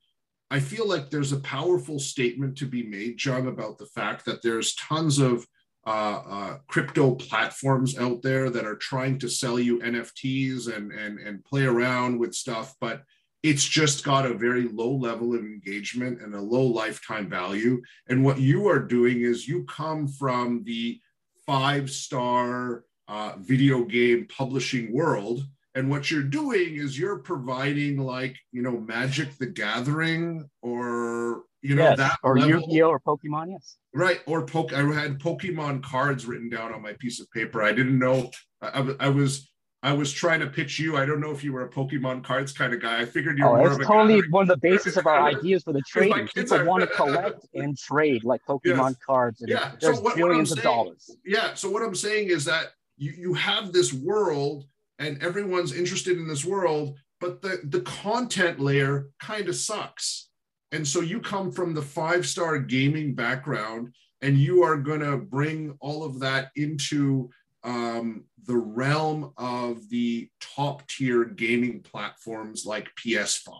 I 0.50 0.60
feel 0.60 0.88
like 0.88 1.10
there's 1.10 1.32
a 1.32 1.40
powerful 1.40 1.98
statement 1.98 2.56
to 2.58 2.66
be 2.66 2.82
made, 2.82 3.18
John, 3.18 3.48
about 3.48 3.78
the 3.78 3.86
fact 3.86 4.24
that 4.26 4.42
there's 4.42 4.74
tons 4.76 5.18
of 5.18 5.46
uh, 5.86 6.22
uh, 6.28 6.58
crypto 6.68 7.14
platforms 7.14 7.98
out 7.98 8.22
there 8.22 8.50
that 8.50 8.66
are 8.66 8.76
trying 8.76 9.18
to 9.18 9.28
sell 9.28 9.58
you 9.58 9.78
NFTs 9.80 10.74
and 10.74 10.92
and 10.92 11.18
and 11.18 11.44
play 11.44 11.64
around 11.64 12.18
with 12.18 12.34
stuff, 12.34 12.74
but 12.80 13.02
it's 13.42 13.64
just 13.64 14.04
got 14.04 14.26
a 14.26 14.34
very 14.34 14.68
low 14.68 14.92
level 14.92 15.34
of 15.34 15.40
engagement 15.40 16.20
and 16.20 16.34
a 16.34 16.40
low 16.40 16.64
lifetime 16.64 17.28
value. 17.28 17.80
And 18.08 18.24
what 18.24 18.38
you 18.38 18.68
are 18.68 18.80
doing 18.80 19.22
is 19.22 19.46
you 19.46 19.64
come 19.64 20.08
from 20.08 20.64
the 20.64 21.00
five 21.46 21.90
star 21.90 22.84
uh, 23.06 23.34
video 23.38 23.84
game 23.84 24.26
publishing 24.36 24.92
world. 24.92 25.44
And 25.74 25.88
what 25.88 26.10
you're 26.10 26.22
doing 26.22 26.76
is 26.76 26.98
you're 26.98 27.20
providing 27.20 27.98
like, 27.98 28.36
you 28.50 28.62
know, 28.62 28.78
Magic 28.78 29.38
the 29.38 29.46
Gathering 29.46 30.48
or, 30.60 31.44
you 31.62 31.76
know, 31.76 31.84
yes, 31.84 31.98
that 31.98 32.18
or 32.24 32.36
Yu-Gi-Oh 32.36 32.88
or 32.88 33.00
Pokemon, 33.00 33.52
yes. 33.52 33.76
Right. 33.94 34.20
Or 34.26 34.44
Poke, 34.44 34.72
I 34.72 34.80
had 34.92 35.20
Pokemon 35.20 35.82
cards 35.82 36.26
written 36.26 36.50
down 36.50 36.74
on 36.74 36.82
my 36.82 36.94
piece 36.98 37.20
of 37.20 37.30
paper. 37.30 37.62
I 37.62 37.72
didn't 37.72 37.98
know, 37.98 38.30
I, 38.60 38.94
I 38.98 39.08
was 39.08 39.48
I 39.82 39.92
was 39.92 40.12
trying 40.12 40.40
to 40.40 40.48
pitch 40.48 40.80
you. 40.80 40.96
I 40.96 41.06
don't 41.06 41.20
know 41.20 41.30
if 41.30 41.44
you 41.44 41.52
were 41.52 41.62
a 41.62 41.68
Pokemon 41.68 42.24
cards 42.24 42.52
kind 42.52 42.72
of 42.74 42.82
guy. 42.82 43.00
I 43.00 43.04
figured 43.04 43.38
you 43.38 43.44
oh, 43.44 43.52
were. 43.52 43.60
Oh, 43.60 43.76
it's 43.76 43.86
totally 43.86 44.22
one 44.30 44.42
of 44.42 44.48
the 44.48 44.56
basis 44.56 44.96
of 44.96 45.06
our 45.06 45.22
ideas 45.28 45.62
for 45.62 45.72
the 45.72 45.82
trade. 45.82 46.12
People 46.34 46.64
want 46.64 46.82
to 46.82 46.86
collect 46.96 47.46
and 47.54 47.78
trade 47.78 48.24
like 48.24 48.44
Pokemon 48.44 48.90
yes. 48.90 48.96
cards, 49.06 49.40
and 49.40 49.50
yeah. 49.50 49.72
there's 49.80 49.96
so 49.96 50.02
what, 50.02 50.16
billions 50.16 50.50
what 50.50 50.58
of 50.58 50.64
dollars. 50.64 51.10
Yeah. 51.24 51.54
So 51.54 51.70
what 51.70 51.82
I'm 51.82 51.94
saying 51.94 52.28
is 52.28 52.44
that 52.46 52.72
you 52.96 53.12
you 53.12 53.34
have 53.34 53.72
this 53.72 53.92
world, 53.92 54.64
and 54.98 55.22
everyone's 55.22 55.72
interested 55.72 56.18
in 56.18 56.26
this 56.26 56.44
world, 56.44 56.96
but 57.20 57.40
the 57.40 57.60
the 57.64 57.82
content 57.82 58.58
layer 58.58 59.10
kind 59.20 59.48
of 59.48 59.54
sucks. 59.54 60.28
And 60.72 60.86
so 60.86 61.00
you 61.00 61.20
come 61.20 61.52
from 61.52 61.72
the 61.72 61.82
five 61.82 62.26
star 62.26 62.58
gaming 62.58 63.14
background, 63.14 63.94
and 64.22 64.36
you 64.36 64.64
are 64.64 64.76
going 64.76 65.00
to 65.00 65.16
bring 65.16 65.76
all 65.80 66.02
of 66.02 66.18
that 66.20 66.50
into 66.56 67.30
um, 67.64 68.24
the 68.46 68.56
realm 68.56 69.32
of 69.36 69.88
the 69.90 70.28
top 70.40 70.86
tier 70.88 71.24
gaming 71.24 71.82
platforms 71.82 72.64
like 72.64 72.88
PS5. 72.96 73.52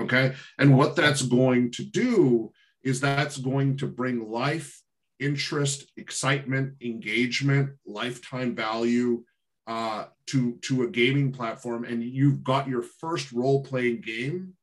Okay. 0.00 0.34
And 0.58 0.76
what 0.76 0.96
that's 0.96 1.22
going 1.22 1.70
to 1.72 1.84
do 1.84 2.52
is 2.82 3.00
that's 3.00 3.36
going 3.36 3.76
to 3.78 3.86
bring 3.86 4.30
life, 4.30 4.82
interest, 5.20 5.92
excitement, 5.96 6.74
engagement, 6.80 7.70
lifetime 7.86 8.56
value 8.56 9.22
uh, 9.66 10.06
to, 10.26 10.58
to 10.62 10.82
a 10.82 10.88
gaming 10.88 11.30
platform. 11.30 11.84
And 11.84 12.02
you've 12.02 12.42
got 12.42 12.66
your 12.66 12.82
first 12.82 13.32
role 13.32 13.62
playing 13.62 14.00
game. 14.00 14.54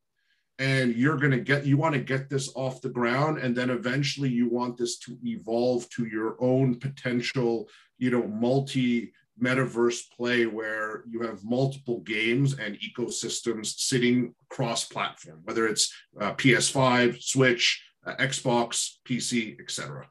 and 0.58 0.94
you're 0.94 1.16
going 1.16 1.32
to 1.32 1.40
get 1.40 1.66
you 1.66 1.78
want 1.78 1.96
to 1.96 2.02
get 2.02 2.30
this 2.30 2.52
off 2.54 2.82
the 2.82 2.90
ground 2.90 3.38
and 3.38 3.56
then 3.56 3.70
eventually 3.70 4.28
you 4.30 4.50
want 4.50 4.78
this 4.78 4.98
to 5.00 5.18
evolve 5.24 5.90
to 5.90 6.06
your 6.06 6.36
own 6.42 6.76
potential 6.76 7.70
you 8.00 8.10
know 8.10 8.26
multi 8.28 9.14
metaverse 9.42 10.02
play 10.16 10.46
where 10.46 11.04
you 11.10 11.22
have 11.22 11.44
multiple 11.44 12.00
games 12.00 12.58
and 12.60 12.78
ecosystems 12.80 13.78
sitting 13.78 14.34
cross 14.50 14.86
platform 14.86 15.40
whether 15.44 15.68
it's 15.68 15.94
uh, 16.20 16.34
ps5 16.34 17.22
switch 17.22 17.82
uh, 18.06 18.16
xbox 18.16 18.96
pc 19.08 19.60
etc 19.62 20.08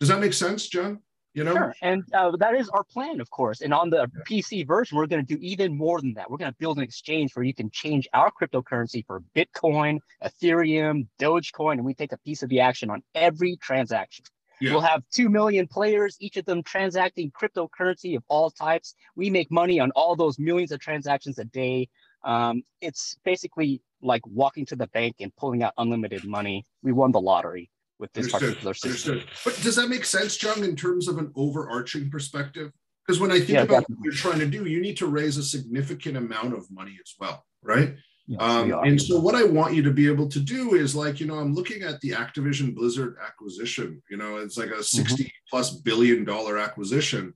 does 0.00 0.08
that 0.08 0.20
make 0.20 0.32
sense 0.32 0.68
john? 0.68 1.00
You 1.34 1.44
know? 1.44 1.54
Sure. 1.54 1.74
and 1.82 2.02
uh, 2.14 2.32
that 2.38 2.56
is 2.56 2.68
our 2.70 2.82
plan 2.82 3.20
of 3.20 3.30
course. 3.30 3.60
And 3.60 3.72
on 3.72 3.90
the 3.90 4.10
pc 4.28 4.66
version 4.66 4.96
we're 4.96 5.06
going 5.06 5.24
to 5.24 5.36
do 5.36 5.40
even 5.40 5.76
more 5.76 6.00
than 6.00 6.14
that. 6.14 6.28
We're 6.28 6.38
going 6.38 6.50
to 6.50 6.56
build 6.58 6.78
an 6.78 6.82
exchange 6.82 7.32
where 7.34 7.44
you 7.44 7.54
can 7.54 7.70
change 7.70 8.08
our 8.12 8.30
cryptocurrency 8.30 9.04
for 9.06 9.22
bitcoin 9.36 9.98
ethereum 10.24 11.06
dogecoin 11.20 11.74
and 11.74 11.84
we 11.84 11.94
take 11.94 12.12
a 12.12 12.18
piece 12.18 12.42
of 12.42 12.48
the 12.48 12.60
action 12.60 12.90
on 12.90 13.02
every 13.14 13.56
transaction 13.56 14.24
yeah. 14.60 14.72
We'll 14.72 14.80
have 14.80 15.02
2 15.12 15.28
million 15.28 15.66
players, 15.66 16.16
each 16.20 16.36
of 16.36 16.44
them 16.44 16.62
transacting 16.62 17.30
cryptocurrency 17.30 18.16
of 18.16 18.24
all 18.28 18.50
types. 18.50 18.94
We 19.16 19.30
make 19.30 19.50
money 19.50 19.80
on 19.80 19.90
all 19.92 20.16
those 20.16 20.38
millions 20.38 20.72
of 20.72 20.80
transactions 20.80 21.38
a 21.38 21.44
day. 21.44 21.88
Um, 22.24 22.62
it's 22.80 23.16
basically 23.24 23.80
like 24.02 24.26
walking 24.26 24.66
to 24.66 24.76
the 24.76 24.86
bank 24.88 25.16
and 25.20 25.34
pulling 25.36 25.62
out 25.62 25.72
unlimited 25.78 26.24
money. 26.24 26.66
We 26.82 26.92
won 26.92 27.12
the 27.12 27.20
lottery 27.20 27.70
with 27.98 28.12
this 28.12 28.26
Understood. 28.26 28.48
particular 28.48 28.74
system. 28.74 29.12
Understood. 29.12 29.30
But 29.44 29.62
does 29.62 29.76
that 29.76 29.88
make 29.88 30.04
sense, 30.04 30.40
Jung, 30.42 30.64
in 30.64 30.76
terms 30.76 31.08
of 31.08 31.18
an 31.18 31.32
overarching 31.34 32.10
perspective? 32.10 32.72
Because 33.06 33.20
when 33.20 33.30
I 33.30 33.38
think 33.38 33.50
yeah, 33.50 33.62
about 33.62 33.80
definitely. 33.80 33.96
what 33.96 34.04
you're 34.04 34.12
trying 34.12 34.38
to 34.40 34.46
do, 34.46 34.66
you 34.66 34.80
need 34.80 34.96
to 34.98 35.06
raise 35.06 35.38
a 35.38 35.42
significant 35.42 36.16
amount 36.16 36.52
of 36.52 36.70
money 36.70 36.98
as 37.02 37.14
well, 37.18 37.46
right? 37.62 37.94
Yes, 38.28 38.42
um, 38.42 38.70
and 38.84 39.00
so 39.00 39.18
what 39.18 39.34
I 39.34 39.42
want 39.42 39.74
you 39.74 39.82
to 39.82 39.90
be 39.90 40.06
able 40.06 40.28
to 40.28 40.38
do 40.38 40.74
is 40.74 40.94
like, 40.94 41.18
you 41.18 41.26
know, 41.26 41.36
I'm 41.36 41.54
looking 41.54 41.82
at 41.82 41.98
the 42.02 42.10
Activision 42.10 42.74
Blizzard 42.74 43.16
acquisition, 43.26 44.02
you 44.10 44.18
know, 44.18 44.36
it's 44.36 44.58
like 44.58 44.68
a 44.68 44.74
mm-hmm. 44.74 44.82
60 44.82 45.24
mm-hmm. 45.24 45.30
plus 45.48 45.70
billion 45.70 46.24
dollar 46.24 46.58
acquisition. 46.58 47.32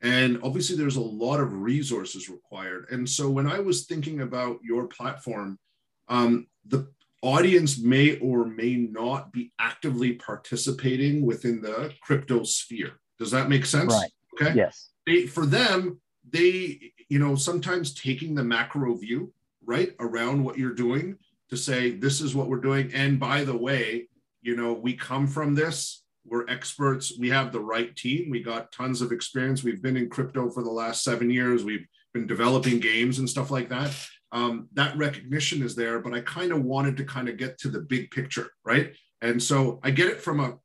And 0.00 0.38
obviously 0.44 0.76
there's 0.76 0.94
a 0.94 1.00
lot 1.00 1.40
of 1.40 1.52
resources 1.52 2.28
required. 2.28 2.86
And 2.92 3.08
so 3.08 3.28
when 3.28 3.48
I 3.48 3.58
was 3.58 3.86
thinking 3.86 4.20
about 4.20 4.58
your 4.62 4.86
platform, 4.86 5.58
um, 6.06 6.46
the 6.64 6.88
audience 7.20 7.80
may 7.80 8.16
or 8.20 8.46
may 8.46 8.76
not 8.76 9.32
be 9.32 9.52
actively 9.58 10.12
participating 10.12 11.26
within 11.26 11.60
the 11.60 11.92
crypto 12.00 12.44
sphere. 12.44 12.92
Does 13.18 13.32
that 13.32 13.48
make 13.48 13.66
sense? 13.66 13.92
Right. 13.92 14.10
Okay. 14.40 14.54
Yes. 14.56 14.90
They, 15.04 15.26
for 15.26 15.46
them, 15.46 16.00
they, 16.30 16.92
you 17.08 17.18
know, 17.18 17.34
sometimes 17.34 17.92
taking 17.92 18.36
the 18.36 18.44
macro 18.44 18.94
view, 18.94 19.32
right, 19.68 19.92
around 20.00 20.42
what 20.42 20.58
you're 20.58 20.74
doing 20.74 21.16
to 21.50 21.56
say, 21.56 21.92
this 21.92 22.20
is 22.20 22.34
what 22.34 22.48
we're 22.48 22.60
doing. 22.60 22.90
And 22.92 23.20
by 23.20 23.44
the 23.44 23.56
way, 23.56 24.08
you 24.42 24.56
know, 24.56 24.72
we 24.72 24.94
come 24.94 25.26
from 25.26 25.54
this. 25.54 26.02
We're 26.26 26.48
experts. 26.48 27.12
We 27.18 27.30
have 27.30 27.52
the 27.52 27.60
right 27.60 27.94
team. 27.94 28.30
We 28.30 28.42
got 28.42 28.72
tons 28.72 29.00
of 29.00 29.12
experience. 29.12 29.62
We've 29.62 29.82
been 29.82 29.96
in 29.96 30.10
crypto 30.10 30.50
for 30.50 30.62
the 30.62 30.70
last 30.70 31.04
seven 31.04 31.30
years. 31.30 31.64
We've 31.64 31.86
been 32.12 32.26
developing 32.26 32.80
games 32.80 33.18
and 33.18 33.28
stuff 33.28 33.50
like 33.50 33.68
that 33.68 33.94
um, 34.32 34.68
that 34.74 34.96
recognition 34.96 35.62
is 35.62 35.74
there, 35.74 36.00
but 36.00 36.12
I 36.12 36.20
kind 36.20 36.52
of 36.52 36.62
wanted 36.62 36.96
to 36.98 37.04
kind 37.04 37.28
of 37.28 37.36
get 37.36 37.58
to 37.58 37.68
the 37.68 37.80
big 37.80 38.10
picture, 38.10 38.50
right? 38.64 38.94
And 39.22 39.42
so 39.42 39.80
I 39.82 39.90
get 39.90 40.08
it 40.08 40.20
from 40.20 40.40
a 40.40 40.58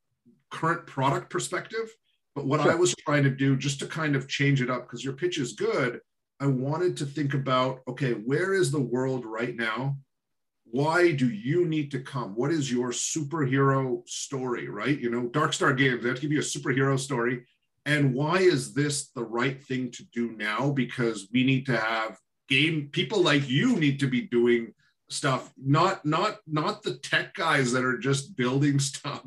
current 0.51 0.85
product 0.85 1.29
perspective, 1.29 1.93
but 2.35 2.45
what 2.45 2.61
sure. 2.61 2.71
I 2.71 2.75
was 2.75 2.93
trying 2.95 3.23
to 3.23 3.29
do 3.29 3.55
just 3.55 3.79
to 3.79 3.87
kind 3.87 4.15
of 4.15 4.27
change 4.27 4.61
it 4.61 4.69
up 4.69 4.83
because 4.83 5.03
your 5.03 5.13
pitch 5.13 5.37
is 5.37 5.53
good, 5.53 6.01
I 6.43 6.47
wanted 6.47 6.97
to 6.97 7.05
think 7.05 7.33
about 7.33 7.83
okay, 7.87 8.11
where 8.11 8.53
is 8.53 8.69
the 8.69 8.81
world 8.81 9.23
right 9.25 9.55
now? 9.55 9.95
Why 10.65 11.13
do 11.13 11.29
you 11.29 11.65
need 11.65 11.89
to 11.91 12.01
come? 12.01 12.35
What 12.35 12.51
is 12.51 12.69
your 12.69 12.89
superhero 12.89 14.05
story, 14.09 14.67
right? 14.67 14.99
You 14.99 15.09
know, 15.09 15.27
Dark 15.27 15.53
Star 15.53 15.71
Games, 15.73 16.03
they 16.03 16.09
have 16.09 16.17
to 16.17 16.21
give 16.21 16.33
you 16.33 16.39
a 16.39 16.41
superhero 16.41 16.99
story. 16.99 17.45
And 17.85 18.13
why 18.13 18.39
is 18.39 18.73
this 18.73 19.07
the 19.11 19.23
right 19.23 19.63
thing 19.63 19.89
to 19.91 20.03
do 20.13 20.33
now? 20.33 20.71
Because 20.71 21.29
we 21.31 21.45
need 21.45 21.65
to 21.67 21.77
have 21.77 22.19
game 22.49 22.89
people 22.91 23.21
like 23.21 23.47
you 23.47 23.77
need 23.77 24.01
to 24.01 24.07
be 24.07 24.23
doing 24.23 24.73
stuff 25.09 25.53
not 25.57 26.05
not 26.05 26.39
not 26.45 26.83
the 26.83 26.95
tech 26.97 27.33
guys 27.35 27.71
that 27.71 27.85
are 27.85 27.97
just 27.97 28.35
building 28.35 28.79
stuff 28.91 29.23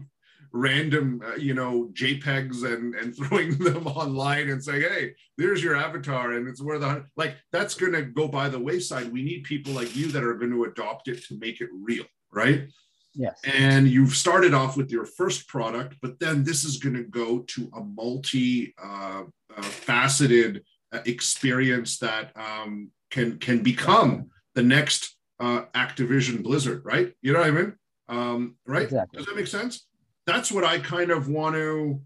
random 0.56 1.22
uh, 1.24 1.34
you 1.34 1.54
know 1.54 1.90
jpegs 1.92 2.64
and 2.64 2.94
and 2.94 3.16
throwing 3.16 3.56
them 3.58 3.86
online 3.86 4.48
and 4.48 4.62
saying 4.62 4.82
hey 4.82 5.12
there's 5.38 5.62
your 5.62 5.76
avatar 5.76 6.32
and 6.32 6.48
it's 6.48 6.62
where 6.62 6.78
the 6.78 7.04
like 7.16 7.36
that's 7.52 7.74
going 7.74 7.92
to 7.92 8.02
go 8.02 8.26
by 8.26 8.48
the 8.48 8.58
wayside 8.58 9.12
we 9.12 9.22
need 9.22 9.44
people 9.44 9.72
like 9.72 9.94
you 9.94 10.08
that 10.08 10.24
are 10.24 10.34
going 10.34 10.50
to 10.50 10.64
adopt 10.64 11.08
it 11.08 11.22
to 11.24 11.38
make 11.38 11.60
it 11.60 11.68
real 11.72 12.04
right 12.32 12.68
yes 13.14 13.40
and 13.44 13.88
you've 13.88 14.14
started 14.14 14.54
off 14.54 14.76
with 14.76 14.90
your 14.90 15.04
first 15.04 15.46
product 15.48 15.96
but 16.02 16.18
then 16.20 16.44
this 16.44 16.64
is 16.64 16.78
going 16.78 16.96
to 16.96 17.04
go 17.04 17.40
to 17.40 17.70
a 17.76 17.80
multi 17.80 18.74
uh, 18.82 19.22
uh, 19.56 19.62
faceted 19.62 20.62
uh, 20.92 21.00
experience 21.06 21.98
that 21.98 22.30
um, 22.36 22.90
can 23.10 23.38
can 23.38 23.62
become 23.62 24.30
the 24.54 24.62
next 24.62 25.16
uh, 25.40 25.62
Activision 25.74 26.42
Blizzard, 26.42 26.82
right? 26.84 27.12
You 27.22 27.32
know 27.32 27.40
what 27.40 27.48
I 27.48 27.52
mean? 27.52 27.74
Um, 28.08 28.56
right? 28.66 28.84
Exactly. 28.84 29.18
Does 29.18 29.26
that 29.26 29.36
make 29.36 29.46
sense? 29.46 29.86
That's 30.26 30.50
what 30.50 30.64
I 30.64 30.78
kind 30.78 31.10
of 31.10 31.28
want 31.28 31.54
to 31.54 32.00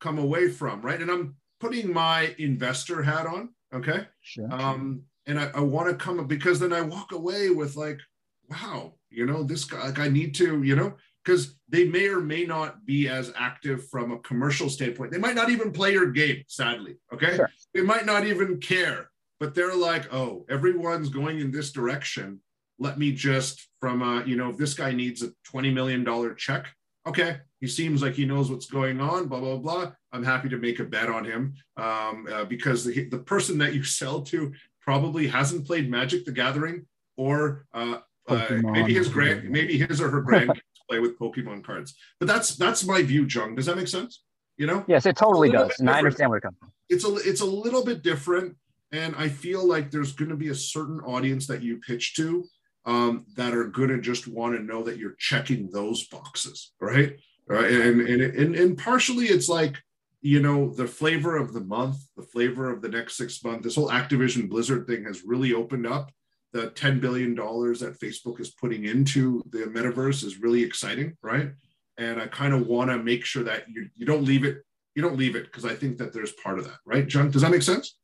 come 0.00 0.18
away 0.18 0.48
from, 0.50 0.82
right? 0.82 1.00
And 1.00 1.10
I'm 1.10 1.36
putting 1.60 1.92
my 1.92 2.34
investor 2.38 3.02
hat 3.02 3.26
on, 3.26 3.50
okay? 3.74 4.06
Sure. 4.20 4.52
Um, 4.52 5.02
and 5.26 5.38
I, 5.38 5.50
I 5.54 5.60
want 5.60 5.88
to 5.88 5.94
come 5.94 6.24
because 6.26 6.58
then 6.58 6.72
I 6.72 6.80
walk 6.80 7.12
away 7.12 7.50
with 7.50 7.76
like, 7.76 7.98
wow, 8.50 8.94
you 9.10 9.24
know, 9.24 9.42
this 9.42 9.64
guy, 9.64 9.86
like 9.86 9.98
I 9.98 10.08
need 10.08 10.34
to, 10.36 10.62
you 10.62 10.76
know, 10.76 10.94
because 11.24 11.54
they 11.68 11.86
may 11.86 12.08
or 12.08 12.20
may 12.20 12.44
not 12.44 12.84
be 12.84 13.08
as 13.08 13.32
active 13.36 13.88
from 13.88 14.10
a 14.10 14.18
commercial 14.18 14.68
standpoint. 14.68 15.12
They 15.12 15.18
might 15.18 15.36
not 15.36 15.50
even 15.50 15.70
play 15.72 15.92
your 15.92 16.10
game, 16.10 16.42
sadly. 16.48 16.96
Okay. 17.14 17.36
Sure. 17.36 17.50
They 17.72 17.82
might 17.82 18.06
not 18.06 18.26
even 18.26 18.58
care 18.58 19.08
but 19.42 19.56
they're 19.56 19.74
like, 19.74 20.14
oh, 20.14 20.46
everyone's 20.48 21.08
going 21.08 21.40
in 21.40 21.50
this 21.50 21.72
direction. 21.72 22.38
Let 22.78 22.96
me 22.96 23.10
just 23.10 23.66
from 23.80 24.00
uh, 24.00 24.24
you 24.24 24.36
know, 24.36 24.50
if 24.50 24.56
this 24.56 24.72
guy 24.72 24.92
needs 24.92 25.20
a 25.20 25.32
$20 25.52 25.74
million 25.74 26.06
check, 26.36 26.68
okay, 27.08 27.38
he 27.62 27.68
seems 27.68 28.02
like 28.02 28.14
he 28.14 28.24
knows 28.24 28.50
what's 28.50 28.66
going 28.66 29.00
on, 29.00 29.28
blah, 29.28 29.38
blah, 29.38 29.56
blah. 29.56 29.92
I'm 30.10 30.24
happy 30.24 30.48
to 30.48 30.58
make 30.58 30.80
a 30.80 30.84
bet 30.84 31.08
on 31.08 31.24
him 31.24 31.54
um, 31.76 32.26
uh, 32.28 32.44
because 32.44 32.84
the, 32.84 33.08
the 33.08 33.18
person 33.18 33.56
that 33.58 33.72
you 33.72 33.84
sell 34.00 34.20
to 34.22 34.52
probably 34.80 35.28
hasn't 35.28 35.64
played 35.64 35.88
Magic 35.88 36.24
the 36.24 36.32
Gathering 36.32 36.86
or 37.16 37.64
uh, 37.72 37.98
uh, 38.28 38.46
maybe 38.50 38.94
his 38.94 39.08
grand, 39.08 39.48
maybe 39.48 39.78
his 39.78 40.00
or 40.00 40.10
her 40.10 40.24
grandkids 40.24 40.58
play 40.90 40.98
with 40.98 41.16
Pokemon 41.20 41.62
cards. 41.62 41.94
But 42.18 42.26
that's 42.26 42.56
that's 42.56 42.84
my 42.84 43.00
view, 43.02 43.26
Jung. 43.26 43.54
Does 43.54 43.66
that 43.66 43.76
make 43.76 43.86
sense? 43.86 44.24
You 44.56 44.66
know? 44.66 44.84
Yes, 44.88 45.06
it 45.06 45.16
totally 45.16 45.48
does, 45.48 45.78
and 45.78 45.88
I 45.88 45.98
understand 45.98 46.30
where 46.30 46.38
it 46.38 46.42
comes 46.42 46.56
from. 46.58 46.72
It's 46.88 47.04
a 47.04 47.14
it's 47.14 47.42
a 47.42 47.46
little 47.46 47.84
bit 47.84 48.02
different. 48.02 48.56
And 48.90 49.14
I 49.16 49.28
feel 49.28 49.66
like 49.66 49.90
there's 49.90 50.12
going 50.12 50.30
to 50.30 50.36
be 50.36 50.48
a 50.48 50.54
certain 50.54 51.00
audience 51.00 51.46
that 51.46 51.62
you 51.62 51.78
pitch 51.78 52.14
to 52.16 52.44
um, 52.84 53.24
that 53.36 53.54
are 53.54 53.64
going 53.64 53.88
to 53.88 54.00
just 54.00 54.26
want 54.26 54.54
to 54.54 54.62
know 54.62 54.82
that 54.82 54.98
you're 54.98 55.14
checking 55.18 55.70
those 55.70 56.06
boxes, 56.08 56.72
right? 56.80 57.16
Right. 57.46 57.70
And, 57.70 58.00
and, 58.00 58.22
and, 58.22 58.54
and 58.54 58.78
partially 58.78 59.26
it's 59.26 59.48
like, 59.48 59.76
you 60.20 60.40
know, 60.40 60.72
the 60.72 60.86
flavor 60.86 61.36
of 61.36 61.52
the 61.52 61.60
month, 61.60 61.96
the 62.16 62.22
flavor 62.22 62.70
of 62.70 62.80
the 62.80 62.88
next 62.88 63.16
six 63.16 63.42
months, 63.42 63.64
this 63.64 63.74
whole 63.74 63.90
Activision 63.90 64.48
Blizzard 64.48 64.86
thing 64.86 65.04
has 65.04 65.24
really 65.24 65.52
opened 65.52 65.86
up. 65.86 66.12
The 66.52 66.68
$10 66.70 67.00
billion 67.00 67.34
that 67.34 67.98
Facebook 68.00 68.40
is 68.40 68.50
putting 68.50 68.84
into 68.84 69.42
the 69.50 69.60
metaverse 69.60 70.22
is 70.22 70.40
really 70.40 70.62
exciting, 70.62 71.16
right? 71.22 71.50
And 71.98 72.20
I 72.20 72.26
kind 72.26 72.54
of 72.54 72.66
want 72.66 72.90
to 72.90 72.98
make 72.98 73.24
sure 73.24 73.42
that 73.44 73.68
you, 73.68 73.88
you 73.96 74.06
don't 74.06 74.24
leave 74.24 74.44
it, 74.44 74.62
you 74.94 75.02
don't 75.02 75.16
leave 75.16 75.34
it 75.34 75.46
because 75.46 75.64
I 75.64 75.74
think 75.74 75.98
that 75.98 76.12
there's 76.12 76.32
part 76.32 76.58
of 76.58 76.66
that, 76.66 76.78
right, 76.86 77.06
John? 77.06 77.30
Does 77.30 77.42
that 77.42 77.50
make 77.50 77.62
sense? 77.62 77.96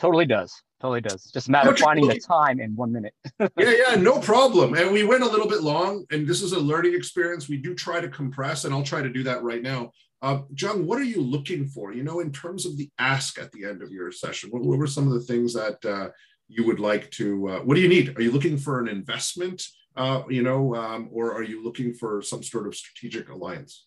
Totally 0.00 0.24
does. 0.24 0.62
Totally 0.80 1.02
does. 1.02 1.24
Just 1.24 1.48
a 1.48 1.50
matter 1.50 1.70
of 1.70 1.78
finding 1.78 2.08
the 2.08 2.18
time 2.18 2.58
in 2.58 2.74
one 2.74 2.90
minute. 2.90 3.12
yeah, 3.38 3.48
yeah, 3.58 3.94
no 3.96 4.18
problem. 4.18 4.72
And 4.72 4.90
we 4.90 5.04
went 5.04 5.22
a 5.22 5.28
little 5.28 5.46
bit 5.46 5.62
long, 5.62 6.06
and 6.10 6.26
this 6.26 6.40
is 6.40 6.52
a 6.52 6.58
learning 6.58 6.94
experience. 6.94 7.50
We 7.50 7.58
do 7.58 7.74
try 7.74 8.00
to 8.00 8.08
compress, 8.08 8.64
and 8.64 8.72
I'll 8.72 8.82
try 8.82 9.02
to 9.02 9.10
do 9.10 9.22
that 9.24 9.42
right 9.42 9.60
now. 9.60 9.90
Uh, 10.22 10.40
John, 10.54 10.86
what 10.86 10.98
are 10.98 11.04
you 11.04 11.20
looking 11.20 11.66
for? 11.66 11.92
You 11.92 12.02
know, 12.02 12.20
in 12.20 12.32
terms 12.32 12.64
of 12.64 12.78
the 12.78 12.90
ask 12.98 13.38
at 13.38 13.52
the 13.52 13.66
end 13.66 13.82
of 13.82 13.90
your 13.90 14.10
session, 14.10 14.48
what, 14.50 14.62
what 14.62 14.78
were 14.78 14.86
some 14.86 15.06
of 15.06 15.12
the 15.12 15.20
things 15.20 15.52
that 15.52 15.84
uh, 15.84 16.08
you 16.48 16.64
would 16.66 16.80
like 16.80 17.10
to? 17.12 17.48
Uh, 17.48 17.58
what 17.60 17.74
do 17.74 17.82
you 17.82 17.88
need? 17.88 18.16
Are 18.16 18.22
you 18.22 18.30
looking 18.30 18.56
for 18.56 18.80
an 18.80 18.88
investment? 18.88 19.62
Uh, 19.96 20.22
you 20.30 20.42
know, 20.42 20.74
um, 20.76 21.10
or 21.12 21.34
are 21.34 21.42
you 21.42 21.62
looking 21.62 21.92
for 21.92 22.22
some 22.22 22.42
sort 22.42 22.66
of 22.66 22.74
strategic 22.74 23.28
alliance? 23.28 23.86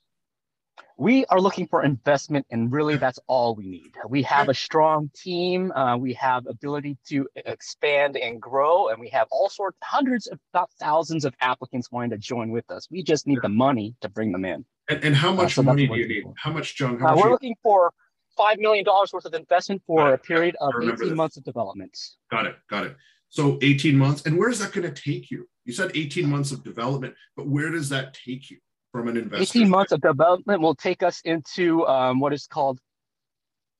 We 0.97 1.25
are 1.25 1.39
looking 1.39 1.67
for 1.67 1.83
investment 1.83 2.45
and 2.51 2.71
really 2.71 2.97
that's 2.97 3.19
all 3.27 3.55
we 3.55 3.65
need. 3.67 3.91
We 4.07 4.21
have 4.23 4.49
a 4.49 4.53
strong 4.53 5.09
team 5.15 5.71
uh, 5.71 5.97
we 5.97 6.13
have 6.13 6.45
ability 6.47 6.97
to 7.09 7.27
expand 7.35 8.17
and 8.17 8.41
grow 8.41 8.89
and 8.89 8.99
we 8.99 9.09
have 9.09 9.27
all 9.31 9.49
sorts 9.49 9.77
hundreds 9.83 10.27
if 10.27 10.39
not 10.53 10.69
thousands 10.79 11.25
of 11.25 11.33
applicants 11.41 11.91
wanting 11.91 12.11
to 12.11 12.17
join 12.17 12.51
with 12.51 12.69
us. 12.69 12.87
We 12.91 13.03
just 13.03 13.27
need 13.27 13.39
the 13.41 13.49
money 13.49 13.95
to 14.01 14.09
bring 14.09 14.31
them 14.31 14.45
in. 14.45 14.65
And, 14.89 15.03
and 15.03 15.15
how 15.15 15.29
uh, 15.29 15.35
much 15.35 15.57
uh, 15.57 15.61
so 15.61 15.63
money 15.63 15.87
do 15.87 15.95
you 15.95 16.07
need? 16.07 16.23
how 16.37 16.51
much 16.51 16.75
john 16.75 16.99
how 16.99 17.07
uh, 17.07 17.15
much 17.15 17.23
we're 17.23 17.31
looking 17.31 17.55
for 17.63 17.93
five 18.35 18.59
million 18.59 18.83
dollars 18.83 19.13
worth 19.13 19.25
of 19.25 19.33
investment 19.33 19.81
for 19.85 20.13
a 20.13 20.17
period 20.17 20.55
of 20.59 20.73
18 20.81 21.15
months 21.15 21.37
of 21.37 21.43
development. 21.43 21.97
Got 22.31 22.47
it 22.47 22.55
got 22.69 22.85
it. 22.85 22.95
So 23.29 23.57
18 23.63 23.97
months. 23.97 24.23
And 24.27 24.37
where 24.37 24.49
is 24.49 24.59
that 24.59 24.71
going 24.73 24.91
to 24.91 25.01
take 25.01 25.31
you? 25.31 25.47
You 25.65 25.73
said 25.73 25.91
18 25.95 26.29
months 26.29 26.51
of 26.51 26.63
development, 26.63 27.15
but 27.35 27.47
where 27.47 27.71
does 27.71 27.89
that 27.89 28.13
take 28.13 28.51
you 28.51 28.57
from 28.93 29.09
an 29.09 29.17
investor? 29.17 29.59
18 29.59 29.69
months 29.69 29.91
of 29.91 29.99
development 29.99 30.61
will 30.61 30.75
take 30.75 31.03
us 31.03 31.19
into 31.25 31.85
um, 31.87 32.21
what 32.21 32.31
is 32.31 32.47
called 32.47 32.79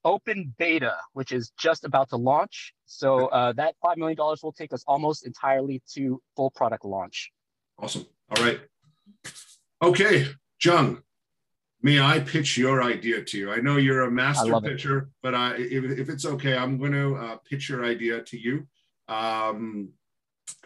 open 0.03 0.53
beta, 0.57 0.95
which 1.13 1.31
is 1.31 1.53
just 1.57 1.85
about 1.85 2.09
to 2.09 2.17
launch. 2.17 2.73
So 2.85 3.27
uh, 3.27 3.53
that 3.53 3.75
$5 3.83 3.95
million 3.95 4.17
will 4.17 4.51
take 4.51 4.73
us 4.73 4.83
almost 4.85 5.25
entirely 5.25 5.81
to 5.93 6.21
full 6.35 6.51
product 6.51 6.83
launch. 6.83 7.31
Awesome. 7.79 8.05
All 8.35 8.43
right. 8.43 8.59
Okay, 9.81 10.27
Jung, 10.61 11.01
may 11.81 11.99
I 11.99 12.19
pitch 12.19 12.57
your 12.57 12.83
idea 12.83 13.23
to 13.23 13.37
you? 13.37 13.51
I 13.51 13.57
know 13.57 13.77
you're 13.77 14.01
a 14.01 14.11
master 14.11 14.59
pitcher, 14.61 14.97
it. 14.97 15.05
but 15.21 15.35
I, 15.35 15.55
if, 15.55 15.83
if, 15.99 16.09
it's 16.09 16.25
okay, 16.25 16.57
I'm 16.57 16.77
going 16.77 16.93
to 16.93 17.15
uh, 17.15 17.37
pitch 17.49 17.69
your 17.69 17.85
idea 17.85 18.21
to 18.23 18.37
you. 18.37 18.67
Um, 19.07 19.89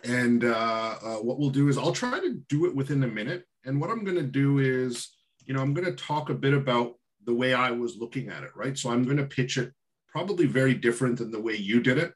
and 0.04 0.44
uh, 0.44 0.96
uh, 1.04 1.16
what 1.16 1.40
we'll 1.40 1.50
do 1.50 1.68
is 1.68 1.78
I'll 1.78 1.92
try 1.92 2.20
to 2.20 2.34
do 2.48 2.66
it 2.66 2.76
within 2.76 3.04
a 3.04 3.08
minute. 3.08 3.46
And 3.68 3.82
what 3.82 3.92
I'm 3.92 4.06
going 4.06 4.18
to 4.18 4.24
do 4.24 4.60
is, 4.60 5.10
you 5.46 5.54
know, 5.54 5.62
I'm 5.62 5.74
going 5.74 5.86
to 5.86 6.04
talk 6.04 6.30
a 6.30 6.34
bit 6.34 6.54
about 6.54 6.94
the 7.26 7.34
way 7.34 7.54
I 7.54 7.70
was 7.72 7.98
looking 7.98 8.30
at 8.30 8.44
it, 8.44 8.52
right? 8.56 8.78
So 8.78 8.90
I'm 8.90 9.04
going 9.04 9.18
to 9.18 9.26
pitch 9.26 9.58
it 9.58 9.74
probably 10.08 10.46
very 10.46 10.74
different 10.74 11.18
than 11.18 11.32
the 11.32 11.42
way 11.42 11.56
you 11.56 11.82
did 11.82 11.98
it 11.98 12.14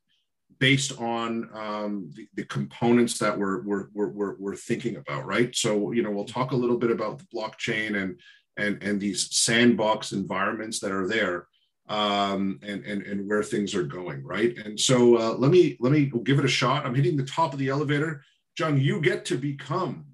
based 0.60 0.98
on 1.00 1.50
um, 1.54 2.10
the, 2.16 2.28
the, 2.36 2.46
components 2.46 3.20
that 3.20 3.38
we're, 3.38 3.64
we're, 3.64 3.88
we're, 3.94 4.36
we're, 4.38 4.56
thinking 4.56 4.96
about, 4.96 5.26
right? 5.26 5.56
So, 5.56 5.92
you 5.92 6.04
know, 6.04 6.12
we'll 6.12 6.26
talk 6.26 6.52
a 6.52 6.56
little 6.56 6.78
bit 6.78 6.92
about 6.92 7.20
the 7.20 7.26
blockchain 7.36 8.02
and, 8.02 8.20
and, 8.58 8.82
and 8.84 9.00
these 9.00 9.36
sandbox 9.36 10.14
environments 10.14 10.80
that 10.80 10.92
are 10.92 11.08
there 11.08 11.48
um, 11.90 12.60
and, 12.62 12.86
and, 12.86 13.02
and 13.04 13.28
where 13.28 13.44
things 13.44 13.76
are 13.76 13.84
going, 13.84 14.24
right? 14.24 14.56
And 14.58 14.80
so 14.80 15.18
uh, 15.18 15.34
let 15.34 15.52
me, 15.52 15.78
let 15.80 15.92
me 15.92 16.12
give 16.24 16.40
it 16.40 16.46
a 16.46 16.50
shot. 16.50 16.86
I'm 16.86 16.96
hitting 16.96 17.18
the 17.18 17.26
top 17.26 17.54
of 17.54 17.60
the 17.60 17.70
elevator. 17.70 18.24
Jung, 18.58 18.78
you 18.78 19.02
get 19.02 19.26
to 19.26 19.38
become 19.38 20.06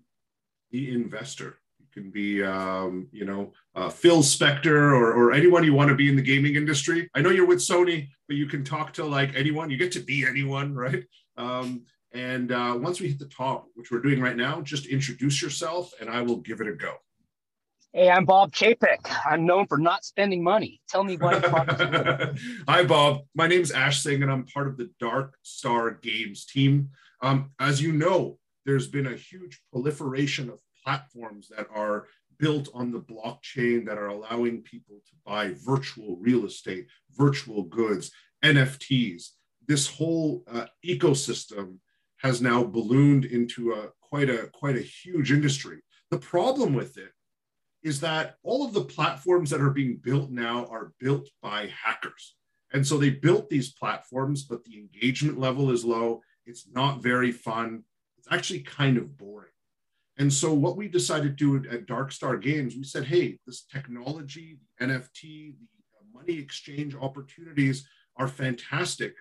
the 0.72 0.94
investor 0.94 1.60
You 1.80 1.86
can 1.94 2.12
be, 2.12 2.44
um, 2.44 3.08
you 3.12 3.26
know, 3.26 3.54
uh, 3.76 3.90
Phil 3.90 4.24
Spencer 4.24 4.94
or, 4.94 5.14
or 5.14 5.32
anyone 5.32 5.64
you 5.64 5.74
want 5.74 5.90
to 5.90 5.96
be 5.96 6.10
in 6.10 6.16
the 6.16 6.22
gaming 6.22 6.56
industry. 6.56 7.10
I 7.16 7.22
know 7.22 7.30
you're 7.30 7.48
with 7.48 7.60
Sony, 7.60 8.10
but 8.28 8.38
you 8.38 8.48
can 8.48 8.64
talk 8.64 8.94
to 8.94 9.06
like 9.06 9.36
anyone. 9.36 9.70
You 9.70 9.78
get 9.78 9.92
to 9.94 10.02
be 10.02 10.26
anyone, 10.28 10.76
right? 10.76 11.04
Um, 11.38 11.86
and 12.14 12.52
uh, 12.52 12.78
once 12.80 13.00
we 13.00 13.10
hit 13.10 13.20
the 13.20 13.26
top, 13.26 13.68
which 13.76 13.92
we're 13.92 14.02
doing 14.02 14.22
right 14.22 14.36
now, 14.36 14.62
just 14.62 14.88
introduce 14.88 15.42
yourself 15.42 15.92
and 16.00 16.10
I 16.10 16.22
will 16.22 16.38
give 16.38 16.62
it 16.62 16.68
a 16.68 16.74
go. 16.74 16.96
Hey, 17.94 18.10
I'm 18.10 18.26
Bob 18.26 18.52
Chapek. 18.52 19.10
I'm 19.26 19.46
known 19.46 19.66
for 19.66 19.78
not 19.78 20.04
spending 20.04 20.44
money. 20.44 20.82
Tell 20.90 21.04
me 21.04 21.16
what. 21.18 21.44
Hi, 22.68 22.84
Bob. 22.84 23.22
My 23.34 23.48
name's 23.48 23.72
Ash 23.72 24.04
Singh, 24.04 24.22
and 24.22 24.32
I'm 24.32 24.46
part 24.46 24.68
of 24.68 24.78
the 24.78 24.92
Dark 25.00 25.36
Star 25.42 25.92
Games 25.92 26.46
team. 26.46 26.90
Um, 27.22 27.52
as 27.60 27.82
you 27.82 27.94
know, 27.94 28.38
there's 28.68 28.90
been 28.90 29.08
a 29.08 29.16
huge 29.16 29.62
proliferation 29.72 30.50
of 30.50 30.60
platforms 30.84 31.48
that 31.56 31.68
are 31.74 32.08
built 32.38 32.68
on 32.74 32.92
the 32.92 33.00
blockchain 33.00 33.86
that 33.86 33.98
are 33.98 34.10
allowing 34.10 34.62
people 34.62 34.98
to 35.08 35.14
buy 35.26 35.56
virtual 35.66 36.18
real 36.18 36.46
estate, 36.46 36.86
virtual 37.18 37.64
goods, 37.64 38.12
NFTs. 38.44 39.30
This 39.68 39.88
whole 39.88 40.44
uh, 40.52 40.66
ecosystem 40.86 41.78
has 42.18 42.42
now 42.42 42.64
ballooned 42.64 43.24
into 43.24 43.72
a 43.72 43.88
quite 44.02 44.30
a 44.30 44.50
quite 44.54 44.76
a 44.76 44.82
huge 44.82 45.32
industry. 45.32 45.80
The 46.12 46.20
problem 46.20 46.74
with 46.74 46.98
it 46.98 47.12
is 47.84 48.02
that 48.02 48.36
all 48.44 48.66
of 48.66 48.74
the 48.74 48.84
platforms 48.84 49.50
that 49.50 49.62
are 49.62 49.70
being 49.70 49.98
built 50.04 50.30
now 50.30 50.66
are 50.66 50.92
built 51.00 51.30
by 51.42 51.72
hackers. 51.84 52.36
And 52.74 52.86
so 52.86 52.98
they 52.98 53.12
built 53.12 53.50
these 53.50 53.72
platforms, 53.72 54.44
but 54.44 54.66
the 54.66 54.78
engagement 54.78 55.40
level 55.40 55.72
is 55.72 55.86
low. 55.86 56.22
It's 56.46 56.68
not 56.70 57.02
very 57.02 57.32
fun. 57.32 57.84
It's 58.28 58.36
actually 58.36 58.62
kind 58.62 58.98
of 58.98 59.18
boring. 59.18 59.52
And 60.18 60.34
so 60.34 60.54
what 60.54 60.78
we 60.78 60.88
decided 60.88 61.38
to 61.38 61.60
do 61.60 61.70
at 61.70 61.86
Dark 61.86 62.12
Star 62.12 62.38
Games, 62.38 62.76
we 62.76 62.84
said, 62.84 63.06
hey, 63.06 63.40
this 63.46 63.64
technology, 63.64 64.60
the 64.80 64.86
NFT, 64.86 65.22
the 65.22 65.68
uh, 65.96 66.04
money 66.20 66.40
exchange 66.40 66.96
opportunities 66.96 67.88
are 68.16 68.28
fantastic. 68.28 69.14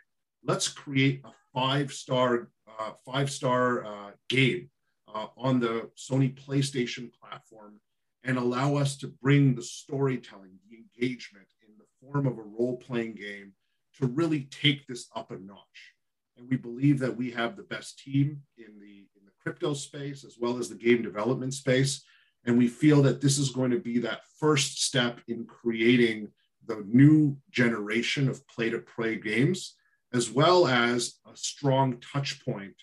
Let's 0.42 0.68
create 0.68 1.20
a 1.24 1.30
five-star 1.54 2.48
uh, 2.78 2.92
five-star 3.06 3.86
uh, 3.86 4.10
game 4.28 4.68
uh, 5.14 5.28
on 5.38 5.60
the 5.60 5.90
Sony 5.96 6.34
PlayStation 6.34 7.10
platform 7.12 7.80
and 8.24 8.36
allow 8.36 8.76
us 8.76 8.96
to 8.98 9.08
bring 9.22 9.54
the 9.54 9.62
storytelling, 9.62 10.58
the 10.68 10.76
engagement 10.76 11.46
in 11.66 11.74
the 11.78 11.84
form 12.00 12.26
of 12.26 12.38
a 12.38 12.42
role-playing 12.42 13.14
game 13.14 13.52
to 13.98 14.06
really 14.06 14.42
take 14.50 14.86
this 14.86 15.08
up 15.14 15.30
a 15.30 15.38
notch. 15.38 15.95
And 16.36 16.48
we 16.48 16.56
believe 16.56 16.98
that 17.00 17.16
we 17.16 17.30
have 17.32 17.56
the 17.56 17.62
best 17.62 17.98
team 17.98 18.42
in 18.58 18.78
the 18.78 19.06
in 19.16 19.24
the 19.24 19.32
crypto 19.40 19.74
space 19.74 20.24
as 20.24 20.36
well 20.38 20.58
as 20.58 20.68
the 20.68 20.74
game 20.74 21.02
development 21.02 21.54
space. 21.54 22.04
And 22.44 22.56
we 22.56 22.68
feel 22.68 23.02
that 23.02 23.20
this 23.20 23.38
is 23.38 23.50
going 23.50 23.72
to 23.72 23.78
be 23.80 23.98
that 24.00 24.20
first 24.38 24.82
step 24.82 25.20
in 25.26 25.46
creating 25.46 26.28
the 26.66 26.84
new 26.86 27.36
generation 27.50 28.28
of 28.28 28.46
play 28.48 28.70
to 28.70 28.78
play 28.78 29.16
games, 29.16 29.74
as 30.12 30.30
well 30.30 30.66
as 30.66 31.14
a 31.30 31.36
strong 31.36 32.00
touch 32.00 32.44
point 32.44 32.74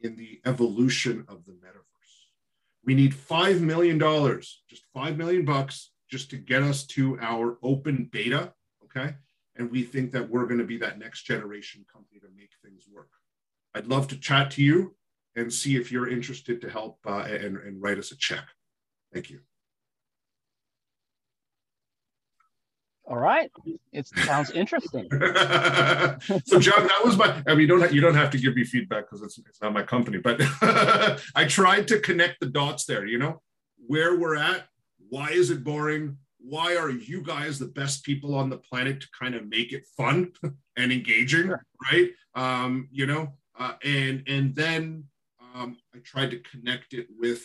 in 0.00 0.16
the 0.16 0.40
evolution 0.44 1.24
of 1.28 1.44
the 1.44 1.52
metaverse. 1.52 1.84
We 2.84 2.94
need 2.94 3.14
$5 3.14 3.60
million, 3.60 3.98
just 3.98 4.84
5 4.92 5.16
million 5.16 5.44
bucks, 5.44 5.90
just 6.10 6.30
to 6.30 6.36
get 6.36 6.62
us 6.62 6.86
to 6.88 7.18
our 7.20 7.58
open 7.62 8.08
beta. 8.10 8.52
Okay. 8.84 9.14
And 9.56 9.70
we 9.70 9.82
think 9.82 10.12
that 10.12 10.28
we're 10.28 10.46
going 10.46 10.58
to 10.58 10.64
be 10.64 10.78
that 10.78 10.98
next 10.98 11.22
generation 11.22 11.84
company 11.92 12.20
to 12.20 12.26
make 12.36 12.50
things 12.62 12.86
work. 12.92 13.10
I'd 13.74 13.86
love 13.86 14.08
to 14.08 14.16
chat 14.16 14.50
to 14.52 14.62
you 14.62 14.96
and 15.36 15.52
see 15.52 15.76
if 15.76 15.90
you're 15.90 16.08
interested 16.08 16.60
to 16.60 16.70
help 16.70 16.98
uh, 17.06 17.24
and, 17.28 17.56
and 17.58 17.82
write 17.82 17.98
us 17.98 18.12
a 18.12 18.16
check. 18.16 18.44
Thank 19.12 19.30
you. 19.30 19.40
All 23.06 23.18
right, 23.18 23.50
it 23.92 24.08
sounds 24.08 24.50
interesting. 24.52 25.06
so, 25.10 26.58
John, 26.58 26.86
that 26.86 27.00
was 27.04 27.18
my. 27.18 27.42
I 27.46 27.50
mean, 27.50 27.60
you 27.60 27.66
don't 27.66 27.82
have, 27.82 27.94
you 27.94 28.00
don't 28.00 28.14
have 28.14 28.30
to 28.30 28.38
give 28.38 28.56
me 28.56 28.64
feedback 28.64 29.04
because 29.04 29.20
it's 29.20 29.36
it's 29.46 29.60
not 29.60 29.74
my 29.74 29.82
company, 29.82 30.16
but 30.16 30.40
I 31.34 31.44
tried 31.46 31.86
to 31.88 32.00
connect 32.00 32.40
the 32.40 32.46
dots 32.46 32.86
there. 32.86 33.04
You 33.04 33.18
know, 33.18 33.42
where 33.86 34.18
we're 34.18 34.36
at. 34.36 34.68
Why 35.10 35.28
is 35.28 35.50
it 35.50 35.62
boring? 35.62 36.16
Why 36.46 36.76
are 36.76 36.90
you 36.90 37.22
guys 37.22 37.58
the 37.58 37.66
best 37.66 38.04
people 38.04 38.34
on 38.34 38.50
the 38.50 38.58
planet 38.58 39.00
to 39.00 39.08
kind 39.18 39.34
of 39.34 39.48
make 39.48 39.72
it 39.72 39.86
fun 39.96 40.32
and 40.76 40.92
engaging, 40.92 41.46
sure. 41.46 41.64
right? 41.90 42.10
Um, 42.34 42.88
you 42.92 43.06
know, 43.06 43.32
uh, 43.58 43.74
and 43.82 44.22
and 44.26 44.54
then 44.54 45.04
um, 45.54 45.78
I 45.94 45.98
tried 45.98 46.32
to 46.32 46.40
connect 46.40 46.92
it 46.92 47.06
with 47.18 47.42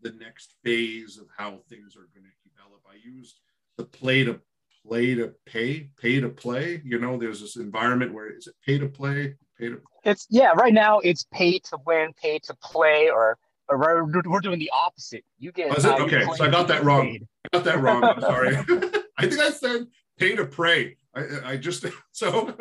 the 0.00 0.12
next 0.12 0.54
phase 0.64 1.18
of 1.18 1.26
how 1.36 1.58
things 1.68 1.96
are 1.96 2.08
going 2.14 2.24
to 2.24 2.50
develop. 2.50 2.80
I 2.88 2.96
used 3.04 3.40
the 3.76 3.84
play 3.84 4.24
to 4.24 4.40
play 4.86 5.14
to 5.14 5.34
pay, 5.44 5.90
pay 6.00 6.20
to 6.20 6.28
play. 6.28 6.80
You 6.84 6.98
know, 6.98 7.18
there's 7.18 7.40
this 7.40 7.56
environment 7.56 8.14
where 8.14 8.30
is 8.30 8.46
it 8.46 8.54
pay 8.64 8.78
to 8.78 8.88
play, 8.88 9.34
pay 9.58 9.68
to. 9.68 9.80
It's 10.04 10.26
yeah. 10.30 10.52
Right 10.52 10.72
now, 10.72 11.00
it's 11.00 11.26
pay 11.32 11.58
to 11.58 11.78
win, 11.86 12.12
pay 12.20 12.38
to 12.44 12.54
play, 12.62 13.10
or 13.10 13.38
we're 13.76 14.40
doing 14.40 14.58
the 14.58 14.70
opposite. 14.72 15.24
You 15.38 15.52
get. 15.52 15.74
Was 15.74 15.84
it? 15.84 16.00
Okay, 16.00 16.24
so 16.36 16.44
I 16.44 16.50
got 16.50 16.68
that 16.68 16.84
wrong. 16.84 17.06
Paid. 17.06 17.28
I 17.44 17.58
got 17.58 17.64
that 17.64 17.80
wrong. 17.80 18.04
I'm 18.04 18.20
sorry. 18.20 18.56
I 19.18 19.26
think 19.26 19.40
I 19.40 19.50
said 19.50 19.86
pay 20.18 20.34
to 20.34 20.44
pray. 20.44 20.96
I, 21.14 21.24
I 21.44 21.56
just 21.56 21.84
so 22.12 22.54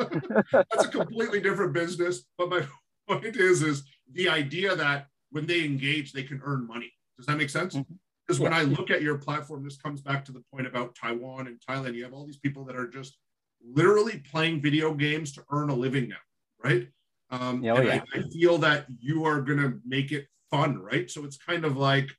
that's 0.52 0.86
a 0.86 0.89
completely 0.89 1.41
different 1.41 1.74
business. 1.74 2.24
But 2.38 2.50
my 2.50 2.67
point 3.08 3.36
is, 3.36 3.62
is 3.62 3.84
the 4.13 4.30
idea 4.30 4.76
that 4.76 5.08
when 5.32 5.46
they 5.46 5.63
engage, 5.63 6.13
they 6.13 6.24
can 6.24 6.41
earn 6.43 6.67
money. 6.67 6.93
Does 7.17 7.26
that 7.26 7.38
make 7.38 7.50
sense? 7.50 7.76
Mm-hmm. 7.76 7.93
Because 8.26 8.39
when 8.41 8.54
I 8.54 8.63
look 8.63 8.91
at 8.91 9.02
your 9.02 9.17
platform, 9.17 9.63
this 9.63 9.78
comes 9.78 10.02
back 10.02 10.26
to 10.26 10.34
the 10.34 10.43
point 10.54 10.67
about 10.67 10.96
Taiwan 10.96 11.48
and 11.48 11.62
Thailand. 11.67 11.96
You 11.96 12.04
have 12.04 12.13
all 12.13 12.26
these 12.26 12.38
people 12.38 12.65
that 12.65 12.76
are 12.76 12.88
just 12.88 13.17
literally 13.65 14.20
playing 14.20 14.62
video 14.62 14.93
games 14.93 15.32
to 15.34 15.43
earn 15.50 15.70
a 15.70 15.74
living 15.74 16.10
now, 16.10 16.15
right? 16.62 16.89
Um, 17.30 17.63
oh, 17.65 17.76
and 17.76 17.86
yeah. 17.86 18.02
I, 18.13 18.20
I, 18.20 18.22
feel 18.30 18.58
that 18.60 18.86
you 19.00 19.26
are 19.26 19.41
going 19.41 19.60
to 19.60 19.80
make 19.86 20.12
it 20.12 20.28
fun, 20.51 20.79
right? 20.79 21.10
So 21.10 21.25
it's 21.25 21.38
kind 21.38 21.65
of 21.65 21.77
like, 21.77 22.10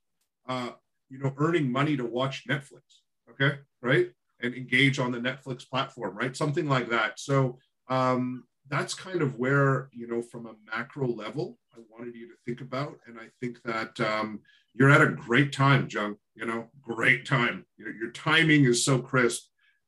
uh, 0.49 0.71
you 1.09 1.19
know, 1.19 1.33
earning 1.39 1.71
money 1.71 1.97
to 1.97 2.05
watch 2.05 2.47
Netflix, 2.49 3.01
okay, 3.31 3.59
right? 3.83 4.11
And 4.41 4.55
engage 4.55 4.99
on 4.99 5.13
the 5.13 5.19
Netflix 5.19 5.69
platform, 5.69 6.17
right? 6.17 6.37
Something 6.37 6.69
like 6.69 6.91
that. 6.91 7.19
So 7.19 7.59
um, 7.89 8.45
that's 8.69 8.95
kind 8.95 9.23
of 9.23 9.37
where, 9.37 9.89
you 9.93 10.07
know, 10.07 10.23
from 10.23 10.47
a 10.47 10.55
macro 10.71 11.09
level, 11.09 11.59
I 11.75 11.81
wanted 11.91 12.15
you 12.15 12.29
to 12.29 12.35
think 12.47 12.61
about. 12.61 12.99
And 13.07 13.19
I 13.19 13.29
think 13.41 13.63
that 13.65 13.99
um, 14.01 14.41
you're 14.75 14.91
at 14.91 15.01
a 15.01 15.09
great 15.09 15.53
time, 15.53 15.89
Jung, 15.91 16.17
you 16.35 16.47
know, 16.47 16.69
great 16.81 17.27
time. 17.27 17.65
Your, 17.77 17.93
your 17.95 18.11
timing 18.11 18.65
is 18.65 18.85
so 18.85 18.99
crisp. 18.99 19.45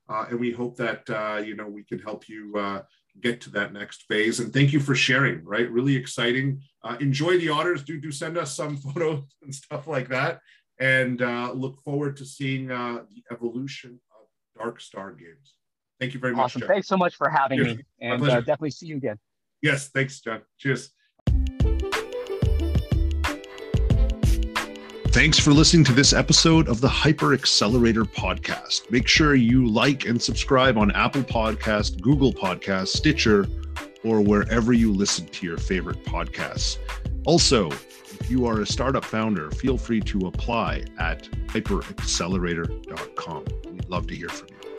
Uh, 0.08 0.26
and 0.30 0.40
we 0.40 0.50
hope 0.50 0.76
that, 0.76 1.08
uh, 1.08 1.40
you 1.44 1.54
know, 1.54 1.68
we 1.68 1.84
can 1.84 2.00
help 2.00 2.28
you 2.28 2.52
uh, 2.56 2.82
get 3.20 3.40
to 3.42 3.50
that 3.50 3.72
next 3.72 4.04
phase. 4.08 4.40
And 4.40 4.52
thank 4.52 4.72
you 4.72 4.80
for 4.80 4.94
sharing, 4.94 5.44
right? 5.44 5.70
Really 5.70 5.96
exciting. 5.96 6.62
Uh, 6.82 6.96
enjoy 7.00 7.38
the 7.38 7.48
otters. 7.48 7.82
Do, 7.82 8.00
do 8.00 8.10
send 8.10 8.38
us 8.38 8.54
some 8.54 8.76
photos 8.84 9.24
and 9.42 9.54
stuff 9.54 9.86
like 9.86 10.08
that. 10.08 10.40
And 10.78 11.20
uh, 11.20 11.52
look 11.52 11.80
forward 11.82 12.16
to 12.18 12.24
seeing 12.24 12.70
uh, 12.70 13.00
the 13.10 13.22
evolution 13.30 14.00
of 14.18 14.62
Dark 14.62 14.80
Star 14.80 15.12
Games. 15.12 15.54
Thank 15.98 16.14
you 16.14 16.20
very 16.20 16.34
much. 16.34 16.56
Awesome. 16.56 16.62
Thanks 16.62 16.88
so 16.88 16.96
much 16.96 17.16
for 17.16 17.28
having 17.28 17.58
Cheers. 17.58 17.76
me. 17.76 17.84
And 18.00 18.22
uh, 18.22 18.40
definitely 18.40 18.70
see 18.70 18.86
you 18.86 18.96
again. 18.96 19.18
Yes. 19.60 19.88
Thanks, 19.88 20.20
John. 20.20 20.40
Cheers. 20.58 20.90
Thanks 25.12 25.40
for 25.40 25.50
listening 25.50 25.82
to 25.86 25.92
this 25.92 26.12
episode 26.12 26.68
of 26.68 26.80
the 26.80 26.88
Hyper 26.88 27.34
Accelerator 27.34 28.04
podcast. 28.04 28.88
Make 28.92 29.08
sure 29.08 29.34
you 29.34 29.66
like 29.66 30.06
and 30.06 30.22
subscribe 30.22 30.78
on 30.78 30.92
Apple 30.92 31.22
Podcast, 31.22 32.00
Google 32.00 32.32
Podcast, 32.32 32.88
Stitcher, 32.88 33.48
or 34.04 34.20
wherever 34.20 34.72
you 34.72 34.92
listen 34.92 35.26
to 35.26 35.44
your 35.44 35.56
favorite 35.58 36.04
podcasts. 36.04 36.78
Also, 37.26 37.70
if 37.70 38.30
you 38.30 38.46
are 38.46 38.60
a 38.60 38.66
startup 38.66 39.04
founder, 39.04 39.50
feel 39.50 39.76
free 39.76 40.00
to 40.02 40.28
apply 40.28 40.84
at 41.00 41.24
hyperaccelerator.com. 41.48 43.44
We'd 43.64 43.88
love 43.88 44.06
to 44.06 44.14
hear 44.14 44.28
from 44.28 44.46
you. 44.62 44.69